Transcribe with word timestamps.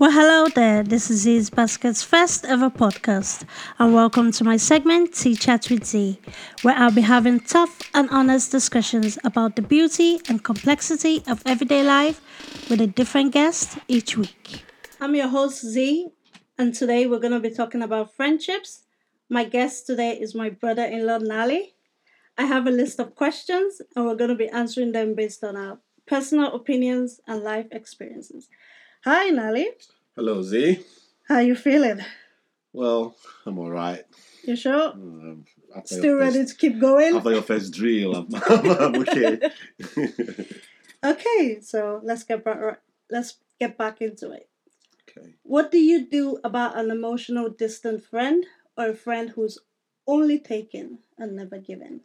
Well, 0.00 0.12
hello 0.12 0.46
there. 0.46 0.84
This 0.84 1.10
is 1.10 1.22
Z's 1.22 1.50
Basket's 1.50 2.04
first 2.04 2.44
ever 2.44 2.70
podcast, 2.70 3.42
and 3.80 3.92
welcome 3.92 4.30
to 4.30 4.44
my 4.44 4.56
segment 4.56 5.12
Tea 5.12 5.34
Chat 5.34 5.68
with 5.68 5.84
Z, 5.84 6.20
where 6.62 6.76
I'll 6.76 6.92
be 6.92 7.00
having 7.00 7.40
tough 7.40 7.80
and 7.92 8.08
honest 8.10 8.52
discussions 8.52 9.18
about 9.24 9.56
the 9.56 9.62
beauty 9.62 10.20
and 10.28 10.44
complexity 10.44 11.24
of 11.26 11.42
everyday 11.44 11.82
life 11.82 12.20
with 12.70 12.80
a 12.80 12.86
different 12.86 13.32
guest 13.32 13.76
each 13.88 14.16
week. 14.16 14.64
I'm 15.00 15.16
your 15.16 15.26
host, 15.26 15.66
Z, 15.66 16.10
and 16.56 16.72
today 16.72 17.06
we're 17.06 17.18
going 17.18 17.32
to 17.32 17.40
be 17.40 17.50
talking 17.50 17.82
about 17.82 18.14
friendships. 18.14 18.84
My 19.28 19.42
guest 19.42 19.88
today 19.88 20.12
is 20.12 20.32
my 20.32 20.48
brother 20.48 20.84
in 20.84 21.06
law, 21.06 21.18
Nali. 21.18 21.72
I 22.38 22.44
have 22.44 22.68
a 22.68 22.70
list 22.70 23.00
of 23.00 23.16
questions, 23.16 23.82
and 23.96 24.06
we're 24.06 24.14
going 24.14 24.30
to 24.30 24.36
be 24.36 24.48
answering 24.48 24.92
them 24.92 25.16
based 25.16 25.42
on 25.42 25.56
our 25.56 25.80
personal 26.06 26.54
opinions 26.54 27.20
and 27.26 27.42
life 27.42 27.66
experiences. 27.72 28.48
Hi, 29.04 29.30
Nali. 29.30 29.66
Hello, 30.16 30.42
Z. 30.42 30.84
How 31.28 31.36
are 31.36 31.42
you 31.42 31.54
feeling? 31.54 32.00
Well, 32.72 33.14
I'm 33.46 33.58
all 33.58 33.70
right. 33.70 34.04
You 34.42 34.56
sure? 34.56 34.92
Um, 34.92 35.44
Still 35.84 36.16
ready 36.16 36.40
first, 36.40 36.50
to 36.50 36.56
keep 36.56 36.80
going? 36.80 37.14
After 37.14 37.30
your 37.32 37.42
first 37.42 37.72
drill, 37.72 38.14
I'm, 38.16 38.28
I'm 38.48 38.96
okay. 39.02 39.40
Okay, 41.04 41.60
so 41.62 42.00
let's 42.02 42.24
get 42.24 42.44
back. 42.44 42.80
Let's 43.08 43.36
get 43.60 43.78
back 43.78 44.00
into 44.00 44.32
it. 44.32 44.48
okay. 45.08 45.34
What 45.44 45.70
do 45.70 45.78
you 45.78 46.04
do 46.04 46.40
about 46.42 46.76
an 46.76 46.90
emotional 46.90 47.50
distant 47.50 48.02
friend 48.02 48.44
or 48.76 48.88
a 48.88 48.94
friend 48.96 49.30
who's 49.30 49.58
only 50.08 50.40
taken 50.40 50.98
and 51.16 51.36
never 51.36 51.58
given? 51.58 52.00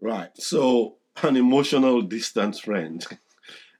Right. 0.00 0.30
So, 0.38 0.96
an 1.22 1.36
emotional 1.36 2.00
distant 2.00 2.58
friend. 2.58 3.04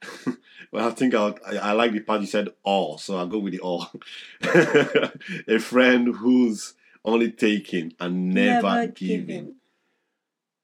well, 0.71 0.87
I 0.87 0.91
think 0.91 1.13
I'll, 1.15 1.37
I, 1.45 1.57
I 1.57 1.71
like 1.73 1.91
the 1.93 1.99
part 2.01 2.21
you 2.21 2.27
said 2.27 2.49
all, 2.63 2.97
so 2.97 3.17
I'll 3.17 3.27
go 3.27 3.39
with 3.39 3.53
the 3.53 3.59
all. 3.59 3.87
a 4.43 5.59
friend 5.59 6.15
who's 6.15 6.73
only 7.03 7.31
taking 7.31 7.93
and 7.99 8.33
never, 8.33 8.87
giving. 8.87 9.55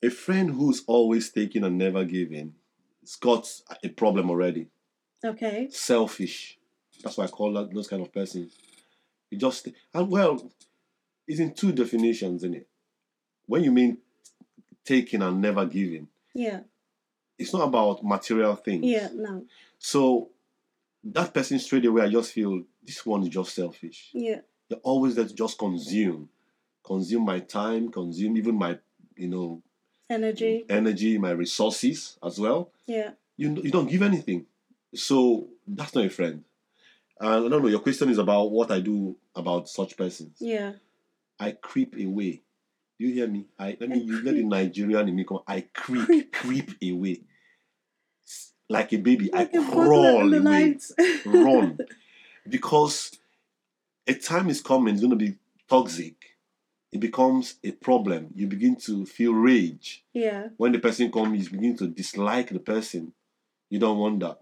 A 0.04 0.10
friend 0.10 0.52
who's 0.52 0.84
always 0.86 1.30
taking 1.32 1.64
and 1.64 1.78
never 1.78 2.04
giving, 2.06 2.54
it's 3.02 3.16
got 3.16 3.48
a 3.84 3.90
problem 3.90 4.30
already. 4.30 4.68
Okay. 5.24 5.70
selfish. 5.72 6.60
That's 7.04 7.18
why 7.18 7.24
I 7.26 7.28
call 7.28 7.54
that 7.54 7.74
those 7.74 7.88
kind 7.88 8.02
of 8.02 8.14
persons. 8.14 8.56
You 9.32 9.40
just 9.40 9.68
and 9.94 10.10
well, 10.10 10.52
it's 11.28 11.40
in 11.40 11.54
two 11.54 11.72
definitions, 11.72 12.44
in 12.44 12.54
it. 12.54 12.68
When 13.48 13.64
you 13.64 13.72
mean 13.72 13.98
taking 14.84 15.24
and 15.24 15.42
never 15.42 15.66
giving, 15.66 16.08
Yeah. 16.36 16.60
it's 17.40 17.54
not 17.54 17.68
about 17.68 18.04
material 18.04 18.56
things. 18.56 18.86
Yeah. 18.86 19.10
No. 19.14 19.46
So 19.80 20.30
that 21.04 21.34
person 21.34 21.60
straight 21.60 21.86
away, 21.86 22.04
I 22.04 22.10
just 22.10 22.32
feel 22.32 22.64
this 22.84 23.06
one 23.06 23.24
is 23.24 23.30
just 23.30 23.54
selfish. 23.56 24.10
Yeah. 24.14 24.42
They're 24.70 24.80
always 24.80 25.16
there 25.16 25.26
to 25.28 25.34
just 25.34 25.58
consume, 25.58 26.30
consume 26.84 27.24
my 27.26 27.40
time, 27.40 27.92
consume 27.92 28.38
even 28.38 28.56
my, 28.56 28.80
you 29.16 29.28
know, 29.28 29.62
Energy. 30.10 30.66
energy, 30.70 31.18
my 31.18 31.32
resources 31.32 32.18
as 32.24 32.40
well. 32.40 32.72
Yeah. 32.86 33.12
you 33.38 33.60
you 33.64 33.72
don't 33.72 33.90
give 33.90 34.02
anything. 34.04 34.46
So 34.94 35.48
that's 35.68 35.94
not 35.96 36.06
a 36.06 36.10
friend. 36.10 36.44
And 37.20 37.30
I 37.46 37.50
don't 37.50 37.62
know. 37.64 37.68
Your 37.68 37.80
question 37.80 38.10
is 38.10 38.18
about 38.18 38.52
what 38.52 38.72
I 38.72 38.80
do 38.82 39.16
about 39.36 39.68
such 39.70 39.98
persons. 39.98 40.38
Yeah. 40.40 40.74
I 41.40 41.52
creep 41.52 41.96
away. 41.96 42.42
Do 43.00 43.08
you 43.08 43.14
hear 43.14 43.28
me? 43.28 43.46
I 43.60 43.76
let 43.80 43.90
me 43.90 44.00
I 44.00 44.04
you 44.04 44.22
let 44.24 44.36
the. 44.36 44.44
Nigerian 44.44 45.08
in 45.10 45.16
me 45.16 45.24
come. 45.26 45.40
I 45.48 45.62
creep, 45.74 46.32
Creep. 46.32 46.72
away, 46.84 47.22
like 48.70 48.94
a 48.94 48.98
baby. 48.98 49.30
Like 49.32 49.56
I 49.56 49.60
a 49.60 49.72
crawl 49.72 50.34
away, 50.34 50.78
run, 51.26 51.80
because 52.48 53.18
a 54.08 54.14
time 54.14 54.50
is 54.50 54.62
coming. 54.62 54.94
It's 54.94 55.02
going 55.02 55.18
to 55.18 55.26
be 55.26 55.38
toxic. 55.70 56.16
It 56.92 57.00
becomes 57.00 57.56
a 57.64 57.72
problem. 57.72 58.30
You 58.36 58.48
begin 58.48 58.78
to 58.78 59.06
feel 59.06 59.34
rage 59.34 60.06
yeah. 60.14 60.48
when 60.56 60.72
the 60.72 60.80
person 60.80 61.12
comes, 61.12 61.46
you 61.46 61.52
begin 61.52 61.76
to 61.78 61.88
dislike 61.88 62.50
the 62.50 62.60
person. 62.60 63.12
You 63.70 63.80
don't 63.80 63.98
want 63.98 64.22
that. 64.22 64.40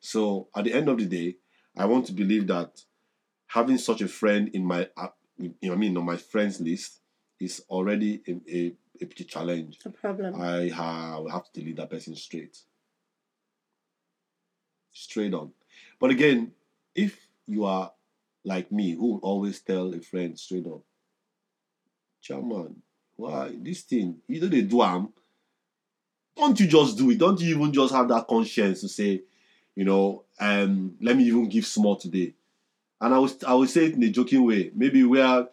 So 0.00 0.48
at 0.54 0.64
the 0.64 0.72
end 0.72 0.88
of 0.88 0.98
the 0.98 1.06
day, 1.06 1.36
I 1.76 1.86
want 1.86 2.06
to 2.06 2.12
believe 2.12 2.46
that 2.48 2.82
having 3.48 3.78
such 3.78 4.00
a 4.00 4.08
friend 4.08 4.50
in 4.52 4.64
my, 4.64 4.88
uh, 4.96 5.08
you 5.38 5.54
know, 5.62 5.72
I 5.72 5.76
mean, 5.76 5.96
on 5.96 6.04
my 6.04 6.16
friends 6.16 6.60
list 6.60 7.00
is 7.40 7.64
already 7.68 8.22
a, 8.28 8.32
a, 8.48 8.72
a 9.00 9.06
big 9.06 9.28
challenge. 9.28 9.78
A 9.84 9.90
problem. 9.90 10.40
I 10.40 10.68
ha- 10.68 11.18
will 11.18 11.30
have 11.30 11.50
to 11.52 11.60
delete 11.60 11.76
that 11.76 11.90
person 11.90 12.14
straight, 12.14 12.58
straight 14.94 15.34
on. 15.34 15.52
But 16.00 16.10
again, 16.10 16.52
if 16.94 17.26
you 17.46 17.64
are 17.64 17.92
like 18.44 18.72
me, 18.72 18.92
who 18.92 19.14
will 19.14 19.18
always 19.18 19.60
tell 19.60 19.92
a 19.92 20.00
friend 20.00 20.38
straight 20.38 20.66
on, 20.66 20.80
Chairman, 22.22 22.80
why 23.16 23.52
this 23.60 23.82
thing? 23.82 24.18
You 24.26 24.40
know 24.40 24.46
they 24.48 24.62
do 24.62 24.82
am. 24.82 25.12
Don't 26.36 26.58
you 26.58 26.66
just 26.66 26.96
do 26.98 27.10
it? 27.10 27.18
Don't 27.18 27.40
you 27.40 27.54
even 27.56 27.72
just 27.72 27.94
have 27.94 28.08
that 28.08 28.26
conscience 28.26 28.80
to 28.80 28.88
say, 28.88 29.22
you 29.76 29.84
know, 29.84 30.24
um, 30.40 30.96
let 31.00 31.16
me 31.16 31.24
even 31.24 31.48
give 31.48 31.66
small 31.66 31.96
today? 31.96 32.34
And 33.00 33.14
I 33.14 33.18
was 33.18 33.42
I 33.44 33.54
would 33.54 33.68
say 33.70 33.86
it 33.86 33.94
in 33.94 34.02
a 34.02 34.08
joking 34.08 34.44
way. 34.46 34.70
Maybe 34.74 35.04
we 35.04 35.20
are, 35.20 35.40
you 35.40 35.46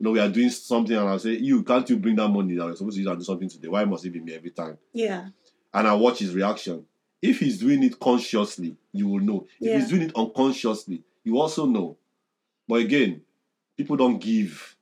know, 0.00 0.12
we 0.12 0.20
are 0.20 0.28
doing 0.28 0.50
something, 0.50 0.96
and 0.96 1.08
I'll 1.08 1.18
say, 1.18 1.32
you 1.32 1.62
can't 1.64 1.88
you 1.90 1.96
bring 1.96 2.16
that 2.16 2.28
money 2.28 2.54
that 2.54 2.64
we're 2.64 2.76
supposed 2.76 2.96
to 2.96 3.02
use 3.02 3.08
and 3.10 3.18
do 3.18 3.24
something 3.24 3.48
today? 3.48 3.68
Why 3.68 3.84
must 3.84 4.04
it 4.04 4.10
be 4.10 4.20
me 4.20 4.34
every 4.34 4.50
time? 4.50 4.78
yeah. 4.92 5.26
And 5.74 5.88
I 5.88 5.94
watch 5.94 6.18
his 6.18 6.34
reaction. 6.34 6.84
If 7.22 7.38
he's 7.38 7.58
doing 7.58 7.82
it 7.84 7.98
consciously, 8.00 8.76
you 8.92 9.06
will 9.08 9.20
know. 9.20 9.46
If 9.60 9.68
Yeah. 9.68 9.78
he's 9.78 9.88
doing 9.88 10.02
it 10.02 10.16
unconsciously, 10.16 11.04
you 11.24 11.38
also 11.40 11.66
know. 11.66 11.96
But 12.66 12.80
again, 12.82 13.22
people 13.76 13.96
don't 13.96 14.18
give 14.18 14.76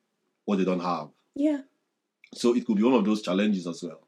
what 0.47 0.57
they 0.57 0.65
don't 0.65 0.81
have. 0.81 1.11
Yeah. 1.35 1.63
So 2.35 2.57
it 2.57 2.65
could 2.67 2.77
be 2.77 2.83
one 2.83 2.95
of 2.95 3.05
those 3.05 3.23
challenges 3.23 3.67
as 3.67 3.83
well. 3.83 4.01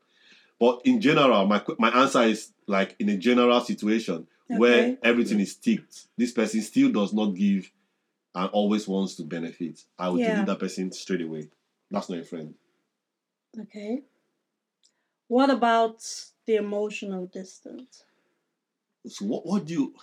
But 0.58 0.80
in 0.84 1.00
general, 1.00 1.46
my 1.46 1.62
my 1.78 1.90
answer 1.90 2.22
is 2.22 2.52
like 2.66 2.96
in 2.98 3.08
a 3.10 3.16
general 3.16 3.60
situation 3.60 4.26
where 4.46 4.96
everything 5.02 5.40
is 5.40 5.54
ticked, 5.56 6.06
this 6.16 6.32
person 6.32 6.60
still 6.62 6.90
does 6.90 7.12
not 7.12 7.34
give 7.34 7.70
and 8.34 8.48
always 8.50 8.86
wants 8.88 9.14
to 9.16 9.24
benefit. 9.24 9.84
I 9.98 10.08
would 10.08 10.20
Yeah. 10.20 10.32
delete 10.32 10.46
that 10.46 10.58
person 10.58 10.90
straight 10.92 11.22
away. 11.22 11.48
That's 11.90 12.08
not 12.08 12.18
a 12.18 12.24
friend. 12.24 12.54
Okay. 13.58 14.02
What 15.28 15.50
about 15.50 16.02
the 16.46 16.56
emotional 16.56 17.26
distance? 17.26 18.04
So 19.06 19.26
what, 19.26 19.46
what 19.46 19.64
do 19.66 19.72
you 19.74 19.94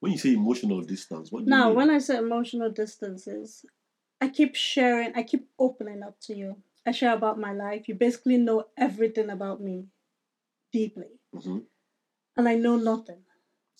when 0.00 0.10
you 0.10 0.18
say 0.18 0.34
emotional 0.34 0.80
distance, 0.80 1.30
what 1.30 1.44
do 1.44 1.44
you 1.44 1.50
Now, 1.56 1.70
when 1.70 1.88
I 1.88 1.98
say 1.98 2.16
emotional 2.18 2.70
distances, 2.70 3.64
I 4.20 4.28
keep 4.28 4.56
sharing, 4.56 5.14
I 5.14 5.22
keep 5.22 5.48
opening 5.60 6.02
up 6.02 6.18
to 6.22 6.34
you. 6.34 6.56
I 6.84 6.90
share 6.90 7.14
about 7.14 7.38
my 7.38 7.52
life. 7.52 7.88
You 7.88 7.94
basically 7.94 8.36
know 8.36 8.66
everything 8.76 9.30
about 9.30 9.60
me 9.60 9.86
deeply. 10.72 11.20
Mhm. 11.32 11.66
And 12.36 12.48
I 12.48 12.56
know 12.56 12.76
nothing 12.76 13.22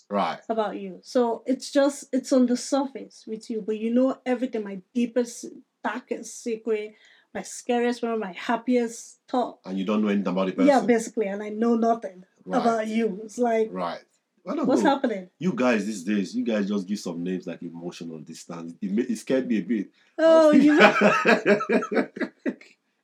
Right. 0.09 0.39
about 0.49 0.79
you. 0.79 1.01
So 1.03 1.43
it's 1.45 1.73
just, 1.73 2.05
it's 2.13 2.33
on 2.33 2.47
the 2.47 2.57
surface 2.57 3.25
with 3.27 3.51
you, 3.51 3.63
but 3.63 3.79
you 3.79 3.93
know 3.93 4.21
everything 4.25 4.63
my 4.63 4.81
deepest, 4.95 5.47
darkest 5.83 6.41
secret, 6.41 6.95
my 7.35 7.43
scariest 7.43 8.03
moment, 8.03 8.21
my 8.21 8.33
happiest 8.33 9.19
thought. 9.27 9.59
And 9.65 9.77
you 9.77 9.85
don't 9.85 10.03
know 10.03 10.09
anything 10.09 10.29
about 10.29 10.47
the 10.47 10.53
person. 10.53 10.69
Yeah, 10.69 10.81
basically. 10.87 11.27
And 11.27 11.43
I 11.43 11.49
know 11.49 11.75
nothing 11.75 12.25
right. 12.45 12.61
about 12.61 12.87
you. 12.87 13.23
It's 13.25 13.39
like, 13.39 13.71
Right. 13.73 14.05
I 14.45 14.55
what's 14.65 14.83
happening? 14.83 15.29
You 15.39 15.53
guys 15.53 15.87
these 15.87 16.03
days, 16.03 16.35
you 16.35 16.45
guys 16.45 16.69
just 16.69 16.87
give 16.87 16.99
some 16.99 17.23
names 17.23 17.47
like 17.47 17.63
emotional 17.63 18.19
distance. 18.19 18.75
It, 18.83 18.91
ma- 18.91 19.05
it 19.09 19.17
scared 19.17 19.47
me 19.47 19.59
a 19.59 19.63
bit. 19.63 19.91
Oh, 20.19 20.51
you 20.51 20.79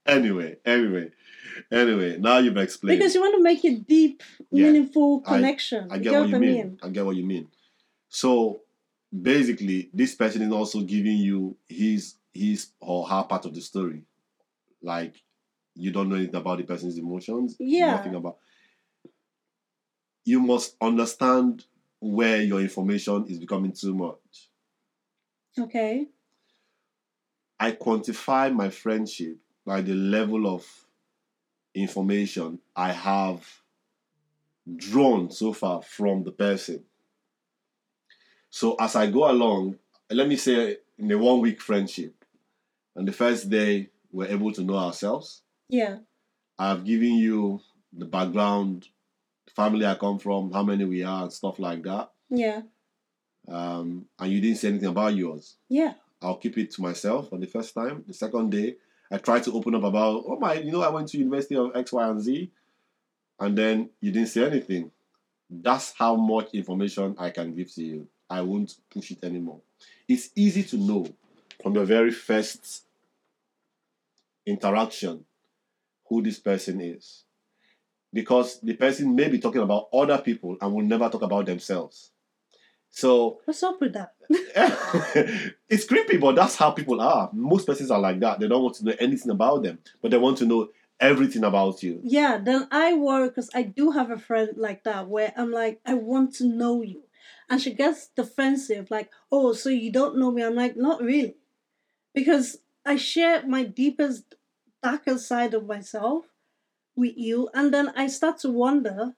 anyway, 0.06 0.56
anyway, 0.64 1.10
anyway. 1.70 2.18
Now 2.18 2.38
you've 2.38 2.56
explained. 2.56 2.98
because 2.98 3.14
you 3.14 3.20
want 3.20 3.36
to 3.36 3.42
make 3.42 3.64
a 3.64 3.74
deep, 3.76 4.22
Yeah, 4.50 4.66
meaningful 4.66 5.20
connection. 5.20 5.88
I 5.90 5.96
You 5.96 6.02
get 6.02 6.12
what 6.20 6.28
you 6.28 6.36
I 6.36 6.38
mean. 6.38 6.78
I 6.82 6.88
get 6.88 7.06
what 7.06 7.16
you 7.16 7.24
mean. 7.24 7.48
So 8.08 8.62
basically, 9.22 9.90
this 9.92 10.14
person 10.14 10.42
is 10.42 10.52
also 10.52 10.80
giving 10.80 11.18
you 11.18 11.56
his 11.68 12.14
his 12.32 12.68
or 12.80 13.06
her 13.08 13.22
part 13.24 13.44
of 13.44 13.54
the 13.54 13.60
story. 13.60 14.02
Like 14.82 15.22
you 15.74 15.92
don't 15.92 16.08
know 16.08 16.16
anything 16.16 16.34
about 16.34 16.58
the 16.58 16.64
person's 16.64 16.98
emotions. 16.98 17.56
Yeah. 17.60 17.92
Nothing 17.92 18.16
about. 18.16 18.38
You 20.28 20.40
must 20.40 20.76
understand 20.82 21.64
where 22.00 22.42
your 22.42 22.60
information 22.60 23.24
is 23.28 23.38
becoming 23.38 23.72
too 23.72 23.94
much. 23.94 24.50
Okay. 25.58 26.08
I 27.58 27.72
quantify 27.72 28.54
my 28.54 28.68
friendship 28.68 29.38
by 29.64 29.80
the 29.80 29.94
level 29.94 30.46
of 30.46 30.66
information 31.74 32.58
I 32.76 32.92
have 32.92 33.62
drawn 34.76 35.30
so 35.30 35.54
far 35.54 35.80
from 35.80 36.24
the 36.24 36.32
person. 36.32 36.84
So 38.50 38.76
as 38.78 38.96
I 38.96 39.10
go 39.10 39.30
along, 39.30 39.78
let 40.10 40.28
me 40.28 40.36
say 40.36 40.76
in 40.98 41.10
a 41.10 41.16
one 41.16 41.40
week 41.40 41.62
friendship, 41.62 42.22
on 42.94 43.06
the 43.06 43.12
first 43.12 43.48
day 43.48 43.88
we're 44.12 44.28
able 44.28 44.52
to 44.52 44.62
know 44.62 44.76
ourselves. 44.76 45.40
Yeah. 45.70 46.00
I've 46.58 46.84
given 46.84 47.14
you 47.14 47.62
the 47.94 48.04
background, 48.04 48.88
family 49.58 49.84
I 49.84 49.96
come 49.96 50.18
from, 50.20 50.52
how 50.52 50.62
many 50.62 50.84
we 50.84 51.02
are, 51.02 51.22
and 51.24 51.32
stuff 51.32 51.58
like 51.58 51.82
that. 51.82 52.10
Yeah. 52.30 52.60
um, 53.48 54.06
and 54.18 54.32
you 54.32 54.40
didn't 54.40 54.58
say 54.58 54.68
anything 54.68 54.88
about 54.88 55.16
yours. 55.16 55.56
Yeah. 55.68 55.94
I'll 56.22 56.36
keep 56.36 56.56
it 56.58 56.70
to 56.72 56.82
myself 56.82 57.32
on 57.32 57.40
the 57.40 57.46
first 57.46 57.74
time. 57.74 58.04
The 58.06 58.14
second 58.14 58.50
day, 58.50 58.76
I 59.10 59.18
tried 59.18 59.42
to 59.44 59.52
open 59.52 59.74
up 59.74 59.84
about, 59.84 60.24
oh 60.26 60.38
my, 60.38 60.54
you 60.54 60.70
know, 60.70 60.82
I 60.82 60.90
went 60.90 61.08
to 61.08 61.18
University 61.18 61.56
of 61.56 61.72
X, 61.74 61.92
Y, 61.92 62.08
and 62.08 62.20
Z, 62.20 62.50
and 63.40 63.56
then 63.56 63.90
you 64.00 64.12
didn't 64.12 64.28
say 64.28 64.44
anything. 64.46 64.90
That's 65.50 65.92
how 65.96 66.14
much 66.16 66.50
information 66.52 67.16
I 67.18 67.30
can 67.30 67.54
give 67.54 67.72
to 67.74 67.82
you. 67.82 68.06
I 68.28 68.42
won't 68.42 68.74
push 68.90 69.10
it 69.10 69.24
anymore. 69.24 69.60
It's 70.06 70.30
easy 70.36 70.62
to 70.64 70.76
know 70.76 71.06
from 71.62 71.72
the 71.72 71.84
very 71.84 72.10
first 72.10 72.84
interaction 74.46 75.24
who 76.08 76.22
this 76.22 76.38
person 76.38 76.80
is. 76.80 77.24
Because 78.12 78.60
the 78.60 78.74
person 78.74 79.14
may 79.14 79.28
be 79.28 79.38
talking 79.38 79.60
about 79.60 79.88
other 79.92 80.18
people 80.18 80.56
and 80.60 80.72
will 80.72 80.84
never 80.84 81.08
talk 81.08 81.22
about 81.22 81.46
themselves. 81.46 82.10
So 82.90 83.40
What's 83.44 83.62
up 83.62 83.80
with 83.80 83.92
that? 83.94 84.14
it's 85.68 85.84
creepy, 85.84 86.16
but 86.16 86.36
that's 86.36 86.56
how 86.56 86.70
people 86.70 87.00
are. 87.00 87.30
Most 87.32 87.66
persons 87.66 87.90
are 87.90 88.00
like 88.00 88.20
that. 88.20 88.40
They 88.40 88.48
don't 88.48 88.62
want 88.62 88.76
to 88.76 88.84
know 88.84 88.94
anything 88.98 89.30
about 89.30 89.62
them, 89.62 89.78
but 90.00 90.10
they 90.10 90.18
want 90.18 90.38
to 90.38 90.46
know 90.46 90.68
everything 91.00 91.44
about 91.44 91.82
you. 91.82 92.00
Yeah, 92.02 92.38
then 92.42 92.66
I 92.70 92.94
worry 92.94 93.28
because 93.28 93.50
I 93.54 93.62
do 93.62 93.90
have 93.92 94.10
a 94.10 94.18
friend 94.18 94.50
like 94.56 94.84
that 94.84 95.08
where 95.08 95.32
I'm 95.36 95.52
like, 95.52 95.80
I 95.86 95.94
want 95.94 96.34
to 96.36 96.46
know 96.46 96.82
you. 96.82 97.02
And 97.50 97.60
she 97.60 97.72
gets 97.72 98.08
defensive, 98.08 98.90
like, 98.90 99.10
oh, 99.32 99.52
so 99.52 99.70
you 99.70 99.90
don't 99.90 100.18
know 100.18 100.30
me. 100.30 100.42
I'm 100.42 100.54
like, 100.54 100.76
not 100.76 101.02
really. 101.02 101.36
Because 102.14 102.58
I 102.84 102.96
share 102.96 103.46
my 103.46 103.64
deepest, 103.64 104.34
darkest 104.82 105.26
side 105.26 105.54
of 105.54 105.66
myself 105.66 106.24
with 106.98 107.16
you. 107.16 107.48
And 107.54 107.72
then 107.72 107.92
I 107.96 108.08
start 108.08 108.38
to 108.40 108.50
wonder 108.50 109.14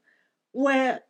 where 0.52 1.00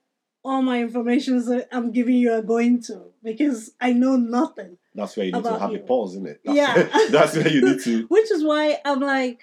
all 0.43 0.62
my 0.62 0.81
information 0.81 1.44
that 1.46 1.69
I'm 1.72 1.90
giving 1.90 2.17
you 2.17 2.32
are 2.32 2.43
going 2.43 2.81
to 2.84 3.06
because 3.22 3.72
I 3.81 3.93
know 3.93 4.17
nothing. 4.17 4.78
That's 4.94 5.17
where 5.17 5.26
you 5.26 5.32
need 5.32 5.44
to 5.44 5.58
have 5.58 5.72
you. 5.72 5.78
a 5.78 5.81
pause, 5.82 6.12
isn't 6.12 6.28
it? 6.28 6.40
That's, 6.44 6.56
Yeah. 6.56 6.88
that's 7.11 7.34
where 7.37 7.49
you 7.49 7.61
need 7.62 7.81
to. 7.82 8.06
Which 8.08 8.31
is 8.31 8.43
why 8.44 8.78
I'm 8.84 9.00
like, 9.00 9.40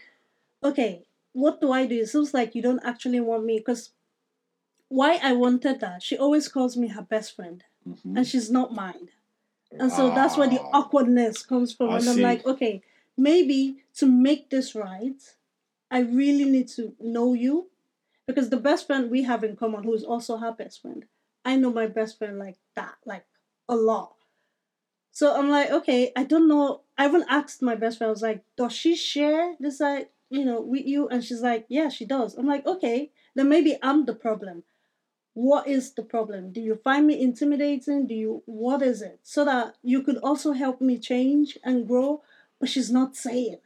okay, 0.63 1.05
what 1.33 1.61
do 1.61 1.71
I 1.71 1.85
do? 1.85 1.99
It 2.01 2.07
seems 2.07 2.33
like 2.33 2.55
you 2.55 2.61
don't 2.61 2.83
actually 2.83 3.19
want 3.19 3.45
me 3.45 3.59
because 3.59 3.91
why 4.87 5.19
I 5.21 5.33
wanted 5.33 5.79
that, 5.81 6.01
she 6.01 6.17
always 6.17 6.47
calls 6.47 6.77
me 6.77 6.87
her 6.89 7.01
best 7.03 7.35
friend 7.35 7.63
Mhm. 7.87 8.17
and 8.17 8.25
she's 8.27 8.49
not 8.49 8.73
mine. 8.73 9.09
And 9.79 9.91
so 9.91 10.09
that's 10.09 10.37
where 10.37 10.47
the 10.49 10.61
Ah. 10.61 10.69
awkwardness 10.79 11.43
comes 11.45 11.73
from. 11.73 11.89
I 11.91 11.97
and 11.97 12.07
I'm 12.09 12.15
see. 12.15 12.23
like, 12.23 12.45
okay, 12.45 12.81
maybe 13.17 13.83
to 13.95 14.05
make 14.07 14.49
this 14.49 14.73
right, 14.73 15.21
I 15.89 15.99
really 15.99 16.45
need 16.45 16.67
to 16.69 16.93
know 16.99 17.33
you 17.33 17.69
because 18.25 18.49
the 18.49 18.57
best 18.57 18.87
friend 18.87 19.09
we 19.09 19.23
have 19.23 19.43
in 19.43 19.55
common, 19.55 19.83
who 19.83 19.93
is 19.93 20.03
also 20.03 20.37
her 20.37 20.51
best 20.51 20.81
friend, 20.81 21.05
I 21.45 21.55
know 21.55 21.71
my 21.71 21.87
best 21.87 22.17
friend 22.17 22.37
like 22.37 22.57
that, 22.75 22.95
like 23.05 23.25
a 23.69 23.75
lot. 23.75 24.13
So 25.11 25.35
I'm 25.35 25.49
like, 25.49 25.71
okay, 25.71 26.11
I 26.15 26.25
don't 26.25 26.47
know. 26.47 26.81
I 26.97 27.03
haven't 27.03 27.25
asked 27.29 27.61
my 27.61 27.75
best 27.75 27.97
friend. 27.97 28.09
I 28.09 28.11
was 28.11 28.21
like, 28.21 28.43
does 28.55 28.73
she 28.73 28.95
share 28.95 29.55
this, 29.59 29.79
like, 29.79 30.11
you 30.29 30.45
know, 30.45 30.61
with 30.61 30.85
you? 30.85 31.07
And 31.07 31.23
she's 31.23 31.41
like, 31.41 31.65
yeah, 31.69 31.89
she 31.89 32.05
does. 32.05 32.35
I'm 32.35 32.45
like, 32.45 32.65
okay, 32.65 33.11
then 33.33 33.49
maybe 33.49 33.77
I'm 33.81 34.05
the 34.05 34.13
problem. 34.13 34.63
What 35.33 35.67
is 35.67 35.93
the 35.93 36.03
problem? 36.03 36.51
Do 36.51 36.61
you 36.61 36.75
find 36.75 37.07
me 37.07 37.19
intimidating? 37.19 38.07
Do 38.07 38.13
you, 38.13 38.43
what 38.45 38.81
is 38.81 39.01
it? 39.01 39.19
So 39.23 39.45
that 39.45 39.77
you 39.81 40.03
could 40.03 40.17
also 40.17 40.51
help 40.51 40.81
me 40.81 40.97
change 40.97 41.57
and 41.63 41.87
grow. 41.87 42.21
But 42.59 42.69
she's 42.69 42.91
not 42.91 43.15
saying. 43.15 43.57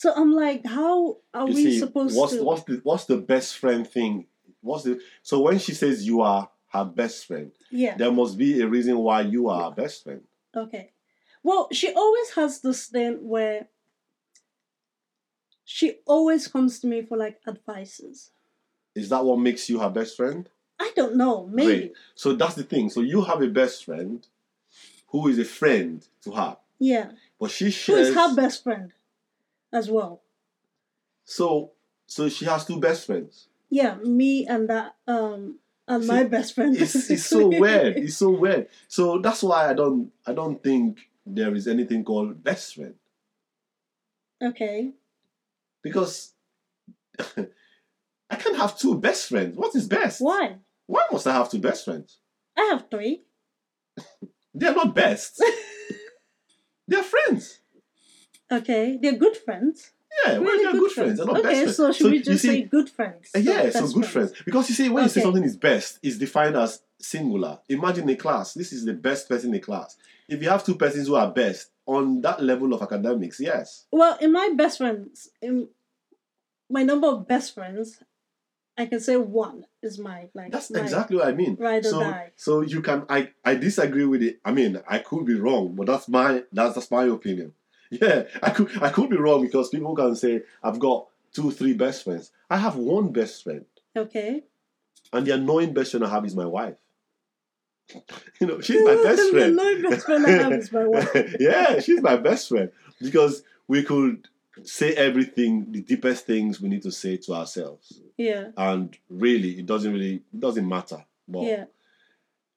So 0.00 0.14
I'm 0.16 0.32
like, 0.32 0.64
how 0.64 1.18
are 1.34 1.46
You 1.46 1.54
we 1.54 1.62
see, 1.64 1.78
supposed 1.78 2.16
what's 2.16 2.32
to? 2.34 2.42
what's 2.42 2.62
the 2.62 2.80
what's 2.84 3.04
the 3.04 3.18
best 3.18 3.58
friend 3.58 3.86
thing? 3.86 4.24
What's 4.62 4.84
the 4.84 4.98
so 5.22 5.42
when 5.42 5.58
she 5.58 5.74
says 5.74 6.06
you 6.06 6.22
are 6.22 6.48
her 6.68 6.86
best 6.86 7.26
friend, 7.26 7.52
yeah. 7.70 7.98
there 7.98 8.10
must 8.10 8.38
be 8.38 8.62
a 8.62 8.66
reason 8.66 8.96
why 8.96 9.20
you 9.20 9.50
are 9.50 9.64
her 9.68 9.76
best 9.76 10.02
friend. 10.04 10.22
Okay. 10.56 10.92
Well, 11.42 11.68
she 11.72 11.92
always 11.92 12.30
has 12.30 12.62
this 12.62 12.86
thing 12.86 13.18
where 13.28 13.68
she 15.66 15.98
always 16.06 16.48
comes 16.48 16.80
to 16.80 16.86
me 16.86 17.02
for 17.02 17.18
like 17.18 17.38
advices. 17.46 18.30
Is 18.94 19.10
that 19.10 19.22
what 19.22 19.38
makes 19.38 19.68
you 19.68 19.80
her 19.80 19.90
best 19.90 20.16
friend? 20.16 20.48
I 20.80 20.92
don't 20.96 21.16
know, 21.16 21.46
maybe. 21.46 21.78
Great. 21.78 21.92
So 22.14 22.32
that's 22.32 22.54
the 22.54 22.62
thing. 22.62 22.88
So 22.88 23.02
you 23.02 23.20
have 23.20 23.42
a 23.42 23.48
best 23.48 23.84
friend 23.84 24.26
who 25.08 25.28
is 25.28 25.38
a 25.38 25.44
friend 25.44 26.02
to 26.22 26.30
her, 26.32 26.56
Yeah. 26.78 27.10
but 27.38 27.50
she 27.50 27.70
shares. 27.70 28.08
is 28.08 28.14
her 28.14 28.34
best 28.34 28.62
friend 28.64 28.92
as 29.72 29.90
well? 29.90 30.22
So 31.24 31.72
so 32.06 32.28
she 32.28 32.44
has 32.44 32.64
two 32.64 32.80
best 32.80 33.06
friends. 33.06 33.48
Yeah, 33.68 33.96
me 33.96 34.46
and 34.46 34.68
that 34.68 34.96
um 35.06 35.58
and 35.86 36.02
See, 36.04 36.08
my 36.08 36.24
best 36.24 36.54
friend. 36.54 36.76
It's 36.76 36.94
it's 37.10 37.26
so 37.26 37.48
weird. 37.48 37.96
It's 37.96 38.16
so 38.16 38.30
weird. 38.30 38.68
So 38.88 39.18
that's 39.18 39.42
why 39.42 39.70
I 39.70 39.74
don't 39.74 40.10
I 40.26 40.32
don't 40.32 40.62
think 40.62 40.98
there 41.26 41.54
is 41.54 41.68
anything 41.68 42.04
called 42.04 42.42
best 42.42 42.74
friend 42.74 42.94
okay. 44.42 44.92
because 45.82 46.32
I 47.18 48.36
can't 48.36 48.56
have 48.56 48.78
two 48.78 48.98
best 48.98 49.28
friends. 49.28 49.56
What 49.56 49.74
is 49.74 49.86
best? 49.86 50.20
Why? 50.20 50.56
Why 50.86 51.06
must 51.12 51.26
I 51.26 51.32
have 51.32 51.50
two 51.50 51.58
best 51.58 51.84
friends? 51.84 52.18
I 52.56 52.62
have 52.72 52.90
three. 52.90 53.22
They're 54.54 54.74
not 54.74 54.94
best. 54.94 55.42
They're 56.88 57.02
friends. 57.02 57.59
Okay. 58.50 58.98
They're 59.00 59.16
good 59.16 59.36
friends. 59.36 59.92
Yeah, 60.24 60.38
well, 60.38 60.42
Really 60.42 60.64
they're 60.64 60.72
good, 60.72 60.80
good 60.80 60.92
friends. 60.92 61.16
They're 61.18 61.26
not 61.26 61.38
okay, 61.38 61.48
best 61.48 61.60
friends. 61.62 61.76
so 61.76 61.92
should 61.92 62.10
we 62.10 62.22
just 62.22 62.42
see, 62.42 62.48
say 62.48 62.62
good 62.62 62.90
friends? 62.90 63.30
Uh, 63.34 63.38
yeah, 63.38 63.70
so 63.70 63.88
good 63.92 64.06
friends. 64.06 64.32
Because 64.44 64.68
you 64.68 64.74
see, 64.74 64.88
when 64.88 65.04
you 65.04 65.08
say 65.08 65.22
something 65.22 65.44
is 65.44 65.56
best, 65.56 66.00
it's 66.02 66.18
defined 66.18 66.56
as 66.56 66.82
singular. 66.98 67.60
Imagine 67.68 68.08
a 68.10 68.16
class. 68.16 68.54
This 68.54 68.72
is 68.72 68.84
the 68.84 68.92
best 68.92 69.28
person 69.28 69.50
in 69.50 69.52
the 69.52 69.60
class. 69.60 69.96
If 70.28 70.42
you 70.42 70.48
have 70.48 70.64
two 70.64 70.74
persons 70.74 71.06
who 71.06 71.14
are 71.14 71.30
best 71.30 71.70
on 71.86 72.20
that 72.22 72.42
level 72.42 72.74
of 72.74 72.82
academics, 72.82 73.38
yes. 73.40 73.86
Well, 73.92 74.16
in 74.20 74.32
my 74.32 74.52
best 74.56 74.78
friends, 74.78 75.30
in 75.40 75.68
my 76.68 76.82
number 76.82 77.06
of 77.06 77.28
best 77.28 77.54
friends, 77.54 78.02
I 78.76 78.86
can 78.86 79.00
say 79.00 79.16
one 79.16 79.66
is 79.82 79.98
my 79.98 80.28
like. 80.34 80.52
That's 80.52 80.70
my, 80.70 80.80
exactly 80.80 81.16
what 81.16 81.28
I 81.28 81.32
mean. 81.32 81.56
Right 81.58 81.84
or 81.84 81.90
so, 81.90 82.00
die. 82.00 82.30
so 82.36 82.60
you 82.62 82.80
can. 82.82 83.04
I 83.08 83.30
I 83.44 83.54
disagree 83.54 84.06
with 84.06 84.22
it. 84.22 84.40
I 84.44 84.52
mean, 84.52 84.80
I 84.88 84.98
could 84.98 85.24
be 85.24 85.34
wrong, 85.34 85.74
but 85.74 85.86
that's 85.86 86.08
my 86.08 86.44
that's 86.52 86.74
that's 86.74 86.90
my 86.90 87.04
opinion. 87.04 87.52
Yeah, 88.02 88.24
I 88.42 88.50
could 88.50 88.82
I 88.82 88.90
could 88.90 89.10
be 89.10 89.16
wrong 89.16 89.42
because 89.42 89.68
people 89.68 89.94
can 89.96 90.14
say 90.14 90.42
I've 90.62 90.78
got 90.78 91.08
two, 91.32 91.50
three 91.50 91.72
best 91.74 92.04
friends. 92.04 92.30
I 92.48 92.56
have 92.58 92.76
one 92.76 93.10
best 93.12 93.42
friend, 93.42 93.64
Okay. 93.96 94.44
and 95.12 95.26
the 95.26 95.34
annoying 95.34 95.72
best 95.74 95.90
friend 95.90 96.04
I 96.04 96.10
have 96.10 96.24
is 96.24 96.36
my 96.36 96.46
wife. 96.46 96.76
you 98.40 98.46
know, 98.46 98.60
she's 98.60 98.82
my 98.84 98.94
best 99.02 99.30
friend. 99.30 99.58
the 99.58 99.62
annoying 99.62 99.82
best 99.82 100.06
friend 100.06 100.26
I 100.26 100.30
have 100.30 100.52
is 100.52 100.72
my 100.72 100.86
wife. 100.86 101.36
yeah, 101.40 101.80
she's 101.80 102.00
my 102.00 102.16
best 102.16 102.48
friend 102.48 102.70
because 103.00 103.42
we 103.66 103.82
could 103.82 104.28
say 104.62 104.94
everything, 104.94 105.72
the 105.72 105.80
deepest 105.82 106.26
things 106.26 106.60
we 106.60 106.68
need 106.68 106.82
to 106.82 106.92
say 106.92 107.16
to 107.16 107.32
ourselves, 107.34 108.00
Yeah. 108.16 108.48
and 108.56 108.96
really, 109.08 109.58
it 109.58 109.66
doesn't 109.66 109.92
really 109.92 110.22
it 110.32 110.40
doesn't 110.40 110.68
matter. 110.68 111.04
But 111.26 111.42
Yeah. 111.42 111.64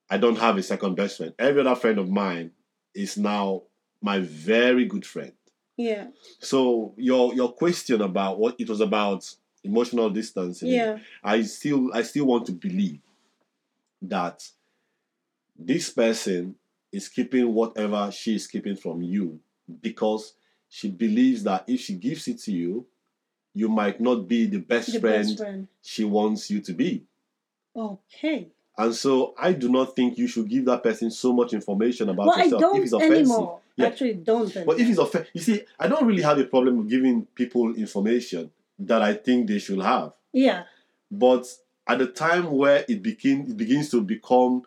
I 0.10 0.18
don't 0.18 0.38
have 0.38 0.58
a 0.58 0.64
second 0.64 0.96
best 0.96 1.18
friend. 1.18 1.34
Every 1.40 1.62
other 1.62 1.76
friend 1.76 1.98
of 1.98 2.10
mine 2.10 2.52
is 2.94 3.18
now 3.18 3.64
my 4.04 4.20
very 4.20 4.86
good 4.86 5.06
friend. 5.06 5.32
Yeah. 5.78 6.08
So 6.40 6.94
your 6.98 7.34
your 7.34 7.52
question 7.54 8.02
about 8.02 8.38
what 8.38 8.56
it 8.60 8.70
was 8.70 8.82
about 8.82 9.28
emotional 9.64 10.10
distancing, 10.10 10.70
Yeah. 10.70 11.00
I 11.24 11.42
still 11.44 11.90
I 11.94 12.04
still 12.04 12.26
want 12.26 12.46
to 12.48 12.52
believe 12.52 13.00
that 14.02 14.48
this 15.58 15.90
person 15.90 16.56
is 16.92 17.08
keeping 17.08 17.54
whatever 17.54 18.12
she 18.12 18.36
is 18.36 18.46
keeping 18.46 18.76
from 18.76 19.02
you 19.02 19.40
because 19.82 20.34
she 20.70 20.90
believes 20.90 21.44
that 21.44 21.64
if 21.68 21.80
she 21.80 21.94
gives 21.96 22.28
it 22.28 22.40
to 22.42 22.52
you, 22.52 22.86
you 23.54 23.70
might 23.70 24.02
not 24.02 24.28
be 24.28 24.46
the 24.46 24.60
best 24.60 24.92
The 24.92 25.00
friend 25.00 25.24
best 25.28 25.38
friend. 25.38 25.68
she 25.82 26.04
wants 26.04 26.50
you 26.52 26.60
to 26.62 26.74
be. 26.74 27.04
Okay. 27.76 28.50
And 28.78 28.94
so 28.94 29.34
I 29.40 29.54
do 29.54 29.70
not 29.70 29.96
think 29.96 30.18
you 30.18 30.28
should 30.28 30.50
give 30.50 30.66
that 30.66 30.84
person 30.84 31.10
so 31.12 31.32
much 31.32 31.54
information 31.54 32.10
about 32.10 32.28
Well, 32.28 32.40
yourself 32.44 32.78
if 32.78 32.84
it's 32.84 32.94
offensive. 32.94 33.18
anymore. 33.18 33.60
Yeah. 33.76 33.88
Actually, 33.88 34.14
don't. 34.16 34.54
But 34.66 34.80
if 34.80 34.88
it's 34.88 35.00
offensive, 35.00 35.30
you 35.34 35.42
see, 35.42 35.62
I 35.80 35.88
don't 35.88 36.06
really 36.06 36.22
have 36.22 36.38
a 36.38 36.46
problem 36.46 36.78
with 36.78 36.90
giving 36.90 37.26
people 37.34 37.74
information 37.76 38.52
that 38.80 39.02
I 39.02 39.14
think 39.16 39.48
they 39.48 39.60
should 39.60 39.82
have. 39.82 40.14
yeah. 40.32 40.64
But 41.12 41.46
at 41.86 42.00
the 42.00 42.08
time 42.08 42.50
where 42.52 42.86
it 42.88 43.04
begin 43.04 43.42
it 43.52 43.58
begins 43.58 43.90
to 43.92 44.02
become 44.02 44.64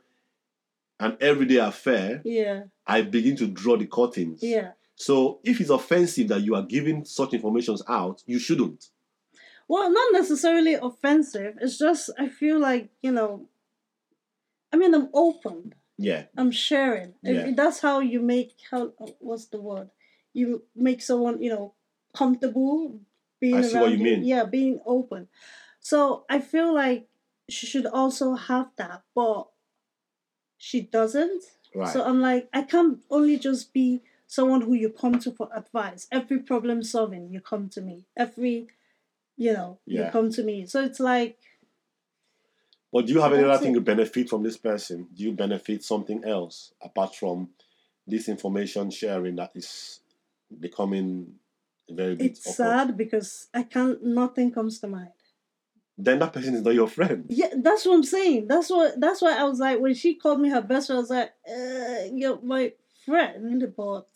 an 1.01 1.17
everyday 1.21 1.57
affair, 1.57 2.21
Yeah. 2.25 2.65
I 2.87 3.03
begin 3.03 3.37
to 3.37 3.47
draw 3.49 3.77
the 3.77 3.87
curtains. 3.87 4.43
Yeah. 4.43 4.73
So 4.95 5.41
if 5.45 5.61
it's 5.61 5.71
offensive 5.71 6.29
that 6.29 6.41
you 6.43 6.55
are 6.55 6.63
giving 6.63 7.05
such 7.05 7.35
informations 7.35 7.83
out, 7.89 8.23
you 8.27 8.39
shouldn't. 8.39 8.89
Well, 9.69 9.91
not 9.91 10.13
necessarily 10.13 10.75
offensive. 10.75 11.59
It's 11.61 11.79
just 11.79 12.11
I 12.19 12.29
feel 12.29 12.59
like 12.61 12.91
you 13.03 13.13
know. 13.13 13.49
I 14.73 14.77
mean, 14.77 14.95
I'm 14.95 15.09
open. 15.13 15.75
Yeah. 15.99 16.25
I'm 16.37 16.51
sharing. 16.51 17.15
Yeah. 17.23 17.51
that's 17.55 17.81
how 17.81 18.01
you 18.01 18.21
make 18.21 18.55
how 18.71 18.93
uh, 19.01 19.07
what's 19.19 19.47
the 19.47 19.61
word? 19.61 19.91
You 20.33 20.65
make 20.75 21.03
someone 21.03 21.43
you 21.43 21.51
know 21.51 21.75
comfortable 22.15 23.01
being 23.41 23.55
I 23.55 23.59
around 23.59 23.71
see 23.71 23.79
what 23.79 23.91
you 23.93 23.99
mean. 23.99 24.25
Yeah, 24.25 24.45
being 24.45 24.81
open. 24.87 25.29
So 25.81 26.25
I 26.29 26.41
feel 26.41 26.75
like 26.75 27.09
she 27.49 27.67
should 27.67 27.87
also 27.87 28.35
have 28.35 28.71
that, 28.77 29.03
but 29.15 29.47
she 30.59 30.81
doesn't. 30.81 31.45
Right. 31.75 31.93
So 31.93 32.05
I'm 32.05 32.21
like, 32.21 32.49
I 32.53 32.63
can't 32.63 33.01
only 33.11 33.39
just 33.39 33.73
be 33.73 34.03
someone 34.27 34.63
who 34.63 34.75
you 34.75 34.91
come 34.91 35.19
to 35.21 35.31
for 35.31 35.49
advice. 35.55 36.09
Every 36.11 36.41
problem 36.41 36.83
solving, 36.83 37.31
you 37.31 37.41
come 37.41 37.69
to 37.71 37.81
me. 37.81 38.07
Every, 38.17 38.69
you 39.37 39.53
know, 39.53 39.79
you 39.87 40.09
come 40.11 40.33
to 40.33 40.43
me. 40.43 40.67
So 40.67 40.83
it's 40.83 41.01
like, 41.01 41.39
But 42.97 43.05
do 43.05 43.13
you 43.13 43.21
have 43.21 43.35
any 43.35 43.45
other 43.45 43.63
thing 43.63 43.75
to 43.75 43.83
benefit 43.83 44.31
from 44.31 44.43
this 44.43 44.57
person? 44.57 45.09
Do 45.15 45.23
you 45.23 45.33
benefit 45.33 45.85
something 45.85 46.25
else 46.25 46.73
apart 46.81 47.15
from 47.15 47.51
this 48.07 48.27
information 48.27 48.91
sharing 48.91 49.37
that 49.37 49.51
is 49.55 50.01
becoming 50.59 51.35
very 51.91 52.15
bit 52.15 52.31
it's 52.31 52.47
awkward? 52.47 52.55
sad 52.55 52.97
because 52.97 53.49
I 53.53 53.65
can't, 53.65 54.03
nothing 54.03 54.51
comes 54.51 54.79
to 54.79 54.87
mind. 54.87 55.11
Then 55.99 56.21
that 56.21 56.33
person 56.33 56.55
is 56.55 56.63
not 56.63 56.73
your 56.73 56.89
friend. 56.89 57.27
Yeah, 57.29 57.53
that's 57.59 57.85
what 57.85 57.97
I'm 57.97 58.03
saying. 58.03 58.49
That's 58.49 58.71
what. 58.71 58.99
That's 58.99 59.21
why 59.21 59.37
I 59.39 59.45
was 59.45 59.59
like, 59.59 59.79
when 59.79 59.93
she 59.93 60.15
called 60.15 60.41
me 60.41 60.49
her 60.49 60.63
best 60.63 60.87
friend, 60.87 60.97
I 60.97 61.01
was 61.03 61.11
like, 61.11 61.33
uh, 61.47 62.15
"You're 62.15 62.41
my 62.41 62.73
friend," 63.05 63.75
but, 63.77 64.09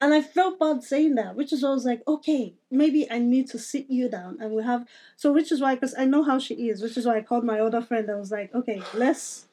and 0.00 0.12
I 0.12 0.20
felt 0.20 0.58
bad 0.58 0.82
saying 0.82 1.14
that, 1.14 1.36
which 1.36 1.52
is 1.52 1.62
why 1.62 1.70
I 1.70 1.72
was 1.72 1.84
like, 1.84 2.02
"Okay, 2.06 2.54
maybe 2.70 3.10
I 3.10 3.18
need 3.18 3.48
to 3.50 3.58
sit 3.58 3.86
you 3.88 4.08
down 4.08 4.38
and 4.40 4.52
we 4.54 4.62
have." 4.62 4.86
So, 5.16 5.32
which 5.32 5.50
is 5.50 5.60
why, 5.60 5.74
because 5.74 5.94
I 5.96 6.04
know 6.04 6.22
how 6.22 6.38
she 6.38 6.68
is, 6.68 6.82
which 6.82 6.96
is 6.96 7.06
why 7.06 7.16
I 7.18 7.22
called 7.22 7.44
my 7.44 7.60
other 7.60 7.80
friend. 7.80 8.10
I 8.10 8.14
was 8.16 8.30
like, 8.30 8.54
"Okay, 8.54 8.82
let's 8.94 9.46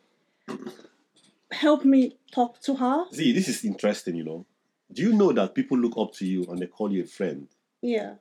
help 1.51 1.85
me 1.85 2.17
talk 2.31 2.59
to 2.61 2.75
her." 2.75 3.05
See, 3.11 3.31
this 3.31 3.47
is 3.47 3.63
interesting, 3.63 4.15
you 4.15 4.23
know. 4.23 4.45
Do 4.91 5.01
you 5.01 5.13
know 5.13 5.31
that 5.31 5.55
people 5.55 5.77
look 5.77 5.97
up 5.97 6.13
to 6.15 6.25
you 6.25 6.45
and 6.49 6.59
they 6.59 6.67
call 6.67 6.91
you 6.91 7.03
a 7.03 7.07
friend, 7.07 7.47
Yeah, 7.81 8.15